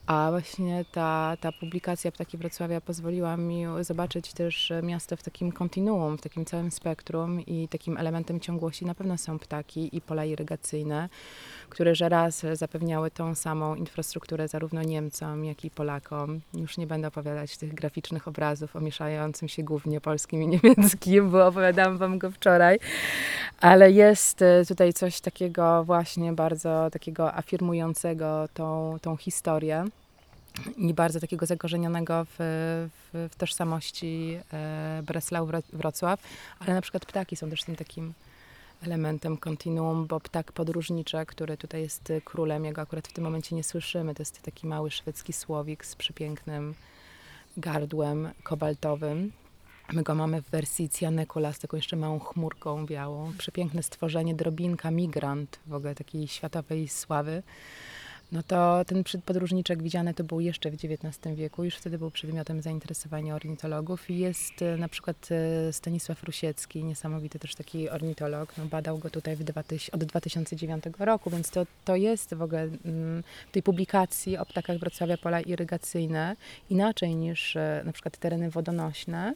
A 0.05 0.27
właśnie 0.31 0.85
ta, 0.91 1.37
ta 1.41 1.51
publikacja 1.51 2.11
Ptaki 2.11 2.37
Wrocławia 2.37 2.81
pozwoliła 2.81 3.37
mi 3.37 3.65
zobaczyć 3.81 4.33
też 4.33 4.73
miasto 4.83 5.17
w 5.17 5.23
takim 5.23 5.51
kontinuum, 5.51 6.17
w 6.17 6.21
takim 6.21 6.45
całym 6.45 6.71
spektrum 6.71 7.41
i 7.41 7.67
takim 7.67 7.97
elementem 7.97 8.39
ciągłości 8.39 8.85
na 8.85 8.95
pewno 8.95 9.17
są 9.17 9.39
ptaki 9.39 9.97
i 9.97 10.01
pola 10.01 10.25
irygacyjne, 10.25 11.09
które 11.69 11.95
że 11.95 12.09
raz 12.09 12.45
zapewniały 12.53 13.11
tą 13.11 13.35
samą 13.35 13.75
infrastrukturę 13.75 14.47
zarówno 14.47 14.83
Niemcom, 14.83 15.45
jak 15.45 15.65
i 15.65 15.69
Polakom. 15.69 16.41
Już 16.53 16.77
nie 16.77 16.87
będę 16.87 17.07
opowiadać 17.07 17.57
tych 17.57 17.73
graficznych 17.73 18.27
obrazów 18.27 18.75
o 18.75 18.79
mieszającym 18.79 19.50
się 19.51 19.63
głównie 19.63 20.01
polskim 20.01 20.43
i 20.43 20.47
niemieckim, 20.47 21.31
bo 21.31 21.47
opowiadałam 21.47 21.97
wam 21.97 22.19
go 22.19 22.31
wczoraj, 22.31 22.79
ale 23.59 23.91
jest 23.91 24.41
e, 24.41 24.65
tutaj 24.65 24.93
coś 24.93 25.21
takiego 25.21 25.83
właśnie 25.83 26.33
bardzo 26.33 26.89
takiego 26.91 27.35
afirmującego 27.35 28.47
tą, 28.53 28.97
tą 29.01 29.17
historię. 29.17 29.85
i 30.77 30.93
bardzo 30.93 31.19
takiego 31.19 31.45
zakorzenionego 31.45 32.25
w, 32.25 32.35
w, 33.13 33.29
w 33.31 33.35
tożsamości 33.35 34.39
e, 34.53 35.03
Breslau 35.07 35.47
Wro- 35.47 35.63
Wrocław, 35.73 36.19
ale 36.59 36.73
na 36.73 36.81
przykład 36.81 37.05
ptaki 37.05 37.35
są 37.35 37.49
też 37.49 37.63
tym 37.63 37.75
takim 37.75 38.13
elementem 38.83 39.37
kontinuum, 39.37 40.07
bo 40.07 40.19
ptak 40.19 40.51
podróżniczy, 40.51 41.17
który 41.27 41.57
tutaj 41.57 41.81
jest 41.81 42.09
y, 42.09 42.21
królem, 42.21 42.65
jego 42.65 42.81
akurat 42.81 43.07
w 43.07 43.13
tym 43.13 43.23
momencie 43.23 43.55
nie 43.55 43.63
słyszymy, 43.63 44.15
to 44.15 44.21
jest 44.21 44.41
taki 44.41 44.67
mały 44.67 44.91
szwedzki 44.91 45.33
słowik 45.33 45.85
z 45.85 45.95
przepięknym 45.95 46.75
gardłem 47.57 48.29
kobaltowym. 48.43 49.31
My 49.93 50.03
go 50.03 50.15
mamy 50.15 50.41
w 50.41 50.49
wersji 50.49 50.89
Cyanecula 50.89 51.53
z 51.53 51.59
taką 51.59 51.77
jeszcze 51.77 51.95
małą 51.95 52.19
chmurką 52.19 52.85
białą. 52.85 53.33
Przepiękne 53.37 53.83
stworzenie, 53.83 54.35
drobinka, 54.35 54.91
migrant 54.91 55.59
w 55.67 55.73
ogóle 55.73 55.95
takiej 55.95 56.27
światowej 56.27 56.87
sławy. 56.87 57.43
No 58.31 58.43
to 58.43 58.85
ten 58.85 59.03
podróżniczek 59.25 59.83
widziany 59.83 60.13
to 60.13 60.23
był 60.23 60.39
jeszcze 60.39 60.71
w 60.71 60.73
XIX 60.73 61.35
wieku, 61.35 61.63
już 61.63 61.75
wtedy 61.75 61.97
był 61.97 62.11
przedmiotem 62.11 62.61
zainteresowania 62.61 63.35
ornitologów 63.35 64.09
jest 64.09 64.61
e, 64.61 64.77
na 64.77 64.87
przykład 64.87 65.29
e, 65.31 65.73
Stanisław 65.73 66.23
Rusiecki, 66.23 66.83
niesamowity 66.83 67.39
też 67.39 67.55
taki 67.55 67.89
ornitolog, 67.89 68.57
no 68.57 68.65
badał 68.65 68.97
go 68.97 69.09
tutaj 69.09 69.35
w 69.35 69.43
2000, 69.43 69.91
od 69.91 70.03
2009 70.03 70.83
roku, 70.99 71.29
więc 71.29 71.49
to, 71.49 71.65
to 71.85 71.95
jest 71.95 72.33
w 72.33 72.41
ogóle 72.41 72.61
mm, 72.61 73.23
w 73.49 73.51
tej 73.51 73.63
publikacji 73.63 74.37
o 74.37 74.45
ptakach 74.45 74.77
Wrocławia 74.77 75.17
pola 75.17 75.41
irygacyjne 75.41 76.35
inaczej 76.69 77.15
niż 77.15 77.55
e, 77.55 77.81
na 77.85 77.91
przykład 77.91 78.17
tereny 78.17 78.49
wodonośne, 78.49 79.33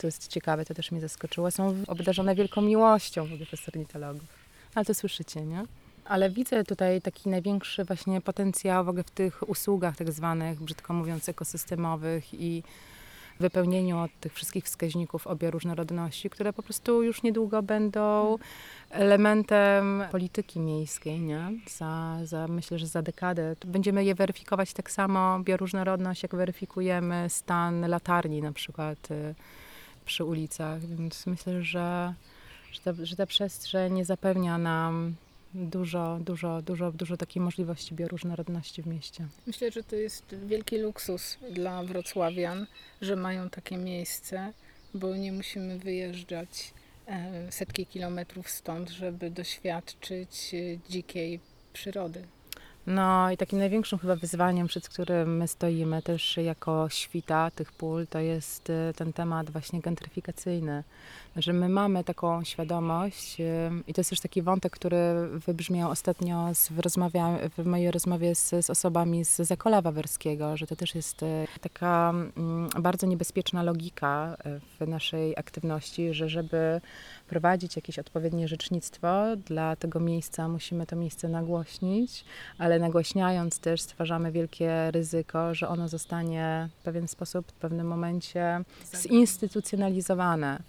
to 0.00 0.06
jest 0.06 0.28
ciekawe, 0.28 0.64
to 0.64 0.74
też 0.74 0.92
mnie 0.92 1.00
zaskoczyło, 1.00 1.50
są 1.50 1.76
obdarzone 1.86 2.34
wielką 2.34 2.60
miłością 2.62 3.26
w 3.26 3.32
ogóle 3.32 3.46
ornitologów. 3.68 4.28
Ale 4.74 4.84
to 4.84 4.94
słyszycie, 4.94 5.46
nie? 5.46 5.64
Ale 6.04 6.30
widzę 6.30 6.64
tutaj 6.64 7.02
taki 7.02 7.28
największy 7.28 7.84
właśnie 7.84 8.20
potencjał 8.20 8.84
w 8.84 8.88
ogóle 8.88 9.04
w 9.04 9.10
tych 9.10 9.48
usługach 9.48 9.96
tak 9.96 10.12
zwanych, 10.12 10.60
brzydko 10.60 10.94
mówiąc, 10.94 11.28
ekosystemowych 11.28 12.34
i 12.34 12.62
wypełnieniu 13.40 14.08
tych 14.20 14.34
wszystkich 14.34 14.64
wskaźników 14.64 15.26
bioróżnorodności, 15.38 16.30
które 16.30 16.52
po 16.52 16.62
prostu 16.62 17.02
już 17.02 17.22
niedługo 17.22 17.62
będą 17.62 18.38
elementem 18.90 20.04
polityki 20.10 20.60
miejskiej, 20.60 21.20
nie? 21.20 21.52
Za, 21.68 22.18
za, 22.24 22.48
myślę, 22.48 22.78
że 22.78 22.86
za 22.86 23.02
dekadę. 23.02 23.56
Będziemy 23.66 24.04
je 24.04 24.14
weryfikować 24.14 24.72
tak 24.72 24.90
samo, 24.90 25.40
bioróżnorodność, 25.40 26.22
jak 26.22 26.34
weryfikujemy 26.34 27.26
stan 27.28 27.88
latarni 27.88 28.42
na 28.42 28.52
przykład 28.52 29.10
y, 29.10 29.34
przy 30.10 30.24
ulicach, 30.24 30.86
więc 30.86 31.26
myślę, 31.26 31.62
że, 31.62 32.14
że, 32.72 32.80
ta, 32.84 32.92
że 33.02 33.16
ta 33.16 33.26
przestrzeń 33.26 34.04
zapewnia 34.04 34.58
nam 34.58 35.14
dużo, 35.54 36.18
dużo, 36.20 36.62
dużo, 36.62 36.92
dużo 36.92 37.16
takiej 37.16 37.42
możliwości 37.42 37.94
bioróżnorodności 37.94 38.82
w 38.82 38.86
mieście. 38.86 39.26
Myślę, 39.46 39.70
że 39.70 39.82
to 39.82 39.96
jest 39.96 40.34
wielki 40.46 40.78
luksus 40.78 41.38
dla 41.50 41.82
wrocławian, 41.84 42.66
że 43.02 43.16
mają 43.16 43.50
takie 43.50 43.76
miejsce, 43.76 44.52
bo 44.94 45.16
nie 45.16 45.32
musimy 45.32 45.78
wyjeżdżać 45.78 46.74
e, 47.06 47.52
setki 47.52 47.86
kilometrów 47.86 48.50
stąd, 48.50 48.90
żeby 48.90 49.30
doświadczyć 49.30 50.54
e, 50.54 50.78
dzikiej 50.92 51.40
przyrody. 51.72 52.22
No 52.86 53.30
i 53.30 53.36
takim 53.36 53.58
największym 53.58 53.98
chyba 53.98 54.16
wyzwaniem, 54.16 54.66
przed 54.66 54.88
którym 54.88 55.36
my 55.36 55.48
stoimy 55.48 56.02
też 56.02 56.36
jako 56.36 56.88
świta 56.88 57.50
tych 57.50 57.72
pól, 57.72 58.06
to 58.06 58.18
jest 58.18 58.70
y, 58.70 58.92
ten 58.96 59.12
temat 59.12 59.50
właśnie 59.50 59.80
gentryfikacyjny. 59.80 60.84
Że 61.36 61.52
my 61.52 61.68
mamy 61.68 62.04
taką 62.04 62.44
świadomość 62.44 63.40
y, 63.40 63.44
i 63.86 63.94
to 63.94 64.00
jest 64.00 64.10
też 64.10 64.20
taki 64.20 64.42
wątek, 64.42 64.72
który 64.72 65.28
wybrzmiał 65.46 65.90
ostatnio 65.90 66.48
w, 66.54 67.62
w 67.62 67.66
mojej 67.66 67.90
rozmowie 67.90 68.34
z, 68.34 68.48
z 68.64 68.70
osobami 68.70 69.24
z 69.24 69.36
Zakola 69.36 69.82
Wawerskiego, 69.82 70.56
że 70.56 70.66
to 70.66 70.76
też 70.76 70.94
jest 70.94 71.22
y, 71.22 71.46
taka 71.60 72.10
mm, 72.36 72.68
bardzo 72.80 73.06
niebezpieczna 73.06 73.62
logika 73.62 74.36
w 74.80 74.88
naszej 74.88 75.36
aktywności, 75.36 76.14
że 76.14 76.28
żeby 76.28 76.80
prowadzić 77.30 77.76
jakieś 77.76 77.98
odpowiednie 77.98 78.48
rzecznictwo 78.48 79.36
dla 79.36 79.76
tego 79.76 80.00
miejsca, 80.00 80.48
musimy 80.48 80.86
to 80.86 80.96
miejsce 80.96 81.28
nagłośnić, 81.28 82.24
ale 82.58 82.78
nagłaśniając 82.78 83.58
też 83.58 83.80
stwarzamy 83.80 84.32
wielkie 84.32 84.90
ryzyko, 84.90 85.54
że 85.54 85.68
ono 85.68 85.88
zostanie 85.88 86.68
w 86.80 86.84
pewien 86.84 87.08
sposób 87.08 87.46
w 87.48 87.52
pewnym 87.52 87.86
momencie 87.86 88.60
zinstytucjonalizowane. 88.94 90.62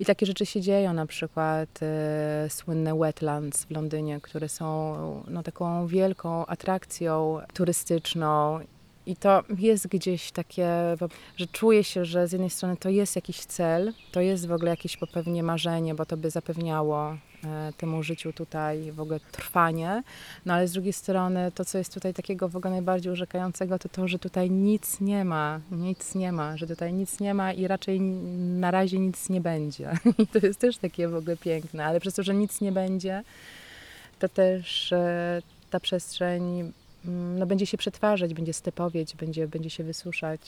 I 0.00 0.04
takie 0.04 0.26
rzeczy 0.26 0.46
się 0.46 0.60
dzieją, 0.60 0.92
na 0.92 1.06
przykład 1.06 1.68
e, 1.82 2.46
słynne 2.50 2.98
wetlands 2.98 3.64
w 3.64 3.70
Londynie, 3.70 4.20
które 4.20 4.48
są 4.48 4.96
no, 5.28 5.42
taką 5.42 5.86
wielką 5.86 6.46
atrakcją 6.46 7.40
turystyczną. 7.54 8.60
I 9.10 9.16
to 9.16 9.42
jest 9.58 9.88
gdzieś 9.88 10.32
takie, 10.32 10.68
że 11.36 11.46
czuję 11.46 11.84
się, 11.84 12.04
że 12.04 12.28
z 12.28 12.32
jednej 12.32 12.50
strony 12.50 12.76
to 12.76 12.88
jest 12.88 13.16
jakiś 13.16 13.40
cel, 13.40 13.92
to 14.12 14.20
jest 14.20 14.46
w 14.46 14.52
ogóle 14.52 14.70
jakieś 14.70 14.96
pewnie 14.96 15.42
marzenie, 15.42 15.94
bo 15.94 16.06
to 16.06 16.16
by 16.16 16.30
zapewniało 16.30 17.16
e, 17.44 17.72
temu 17.76 18.02
życiu 18.02 18.32
tutaj 18.32 18.92
w 18.92 19.00
ogóle 19.00 19.20
trwanie, 19.32 20.02
no 20.46 20.54
ale 20.54 20.68
z 20.68 20.72
drugiej 20.72 20.92
strony 20.92 21.52
to, 21.54 21.64
co 21.64 21.78
jest 21.78 21.94
tutaj 21.94 22.14
takiego 22.14 22.48
w 22.48 22.56
ogóle 22.56 22.70
najbardziej 22.70 23.12
urzekającego, 23.12 23.78
to 23.78 23.88
to, 23.88 24.08
że 24.08 24.18
tutaj 24.18 24.50
nic 24.50 25.00
nie 25.00 25.24
ma, 25.24 25.60
nic 25.70 26.14
nie 26.14 26.32
ma, 26.32 26.56
że 26.56 26.66
tutaj 26.66 26.92
nic 26.92 27.20
nie 27.20 27.34
ma 27.34 27.52
i 27.52 27.66
raczej 27.66 28.00
na 28.60 28.70
razie 28.70 28.98
nic 28.98 29.28
nie 29.28 29.40
będzie. 29.40 29.92
I 30.18 30.26
to 30.26 30.46
jest 30.46 30.60
też 30.60 30.78
takie 30.78 31.08
w 31.08 31.16
ogóle 31.16 31.36
piękne, 31.36 31.84
ale 31.84 32.00
przez 32.00 32.14
to, 32.14 32.22
że 32.22 32.34
nic 32.34 32.60
nie 32.60 32.72
będzie, 32.72 33.22
to 34.18 34.28
też 34.28 34.92
e, 34.92 35.42
ta 35.70 35.80
przestrzeń 35.80 36.72
no, 37.04 37.46
będzie 37.46 37.66
się 37.66 37.78
przetwarzać, 37.78 38.34
będzie 38.34 38.52
stepowieć, 38.52 39.16
będzie, 39.16 39.48
będzie 39.48 39.70
się 39.70 39.84
wysuszać. 39.84 40.40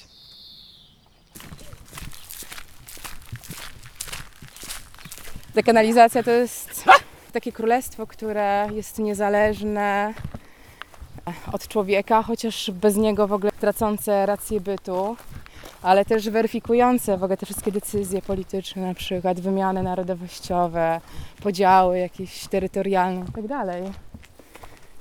Dekanalizacja 5.55 6.23
to 6.23 6.31
jest 6.31 6.85
takie 7.33 7.53
królestwo, 7.53 8.07
które 8.07 8.69
jest 8.73 8.99
niezależne 8.99 10.15
od 11.53 11.69
człowieka, 11.69 12.23
chociaż 12.23 12.71
bez 12.71 12.97
niego 12.97 13.29
w 13.29 13.33
ogóle 13.33 13.53
tracące 13.61 14.27
rację 14.27 14.61
bytu, 14.61 15.17
ale 15.83 16.05
też 16.05 16.31
weryfikujące 16.31 17.19
w 17.19 17.23
ogóle 17.23 17.37
te 17.37 17.47
wszystkie 17.47 17.73
decyzje 17.73 18.23
polityczne, 18.23 18.83
na 18.83 18.95
przykład 18.95 19.41
wymiany 19.41 19.83
narodowościowe, 19.83 21.01
podziały 21.43 21.99
jakieś 21.99 22.49
terytorialne 22.49 23.25
itd. 23.27 23.83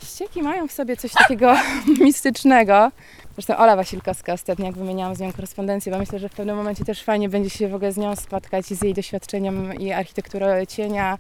Ścieki 0.04 0.42
mają 0.42 0.68
w 0.68 0.72
sobie 0.72 0.98
coś 0.98 1.12
takiego 1.12 1.56
mistycznego. 2.06 2.92
Zresztą 3.34 3.58
Ola 3.58 3.76
Wasilkowska 3.76 4.34
ostatnio, 4.34 4.66
jak 4.66 4.76
wymieniałam 4.76 5.16
z 5.16 5.20
nią 5.20 5.34
korespondencję, 5.34 5.92
bo 5.92 6.00
myślę, 6.00 6.20
że 6.20 6.30
w 6.30 6.34
pewnym 6.34 6.56
momencie 6.56 6.86
też 6.86 7.04
fajnie 7.04 7.30
będzie 7.30 7.50
się 7.50 7.68
w 7.68 7.76
ogóle 7.76 7.92
z 7.92 7.98
nią 7.98 8.16
spotkać 8.16 8.72
i 8.72 8.76
z 8.76 8.82
jej 8.82 8.94
doświadczeniem 8.94 9.74
i 9.74 9.92
architekturą 9.92 10.46
cienia 10.66 11.18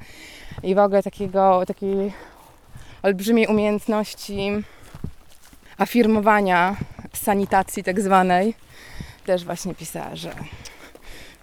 i 0.64 0.76
w 0.76 0.78
ogóle 0.78 1.04
takiego, 1.04 1.66
takiej 1.66 2.14
olbrzymiej 3.04 3.48
umiejętności 3.48 4.52
afirmowania 5.78 6.76
sanitacji 7.14 7.84
tak 7.84 8.02
zwanej. 8.02 8.56
Też 9.26 9.46
właśnie 9.46 9.76
pisała, 9.76 10.16
że 10.16 10.32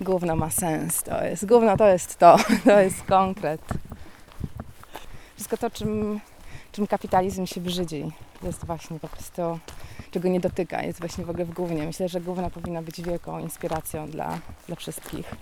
gówno 0.00 0.36
ma 0.36 0.50
sens, 0.50 1.02
to 1.02 1.24
jest, 1.24 1.46
gówno 1.46 1.76
to 1.76 1.88
jest 1.88 2.18
to, 2.18 2.36
to 2.64 2.80
jest 2.80 3.02
konkret. 3.02 3.60
Wszystko 5.34 5.56
to, 5.56 5.70
czym, 5.70 6.20
czym 6.78 6.86
kapitalizm 6.86 7.46
się 7.46 7.60
brzydzi, 7.60 8.10
jest 8.42 8.64
właśnie 8.64 9.00
po 9.00 9.08
prostu, 9.08 9.58
czego 10.10 10.28
nie 10.28 10.40
dotyka, 10.40 10.82
jest 10.82 11.00
właśnie 11.00 11.24
w 11.24 11.30
ogóle 11.30 11.44
w 11.44 11.54
gównie. 11.54 11.86
Myślę, 11.86 12.08
że 12.08 12.20
gówno 12.20 12.50
powinno 12.50 12.82
być 12.82 13.02
wielką 13.02 13.38
inspiracją 13.38 14.10
dla, 14.10 14.38
dla 14.66 14.76
wszystkich. 14.76 15.34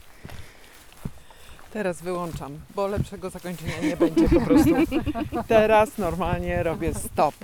Teraz 1.72 2.02
wyłączam, 2.02 2.58
bo 2.74 2.86
lepszego 2.86 3.30
zakończenia 3.30 3.80
nie 3.82 3.96
będzie 3.96 4.28
po 4.28 4.40
prostu. 4.40 4.74
Teraz 5.48 5.98
normalnie 5.98 6.62
robię 6.62 6.94
stop. 6.94 7.34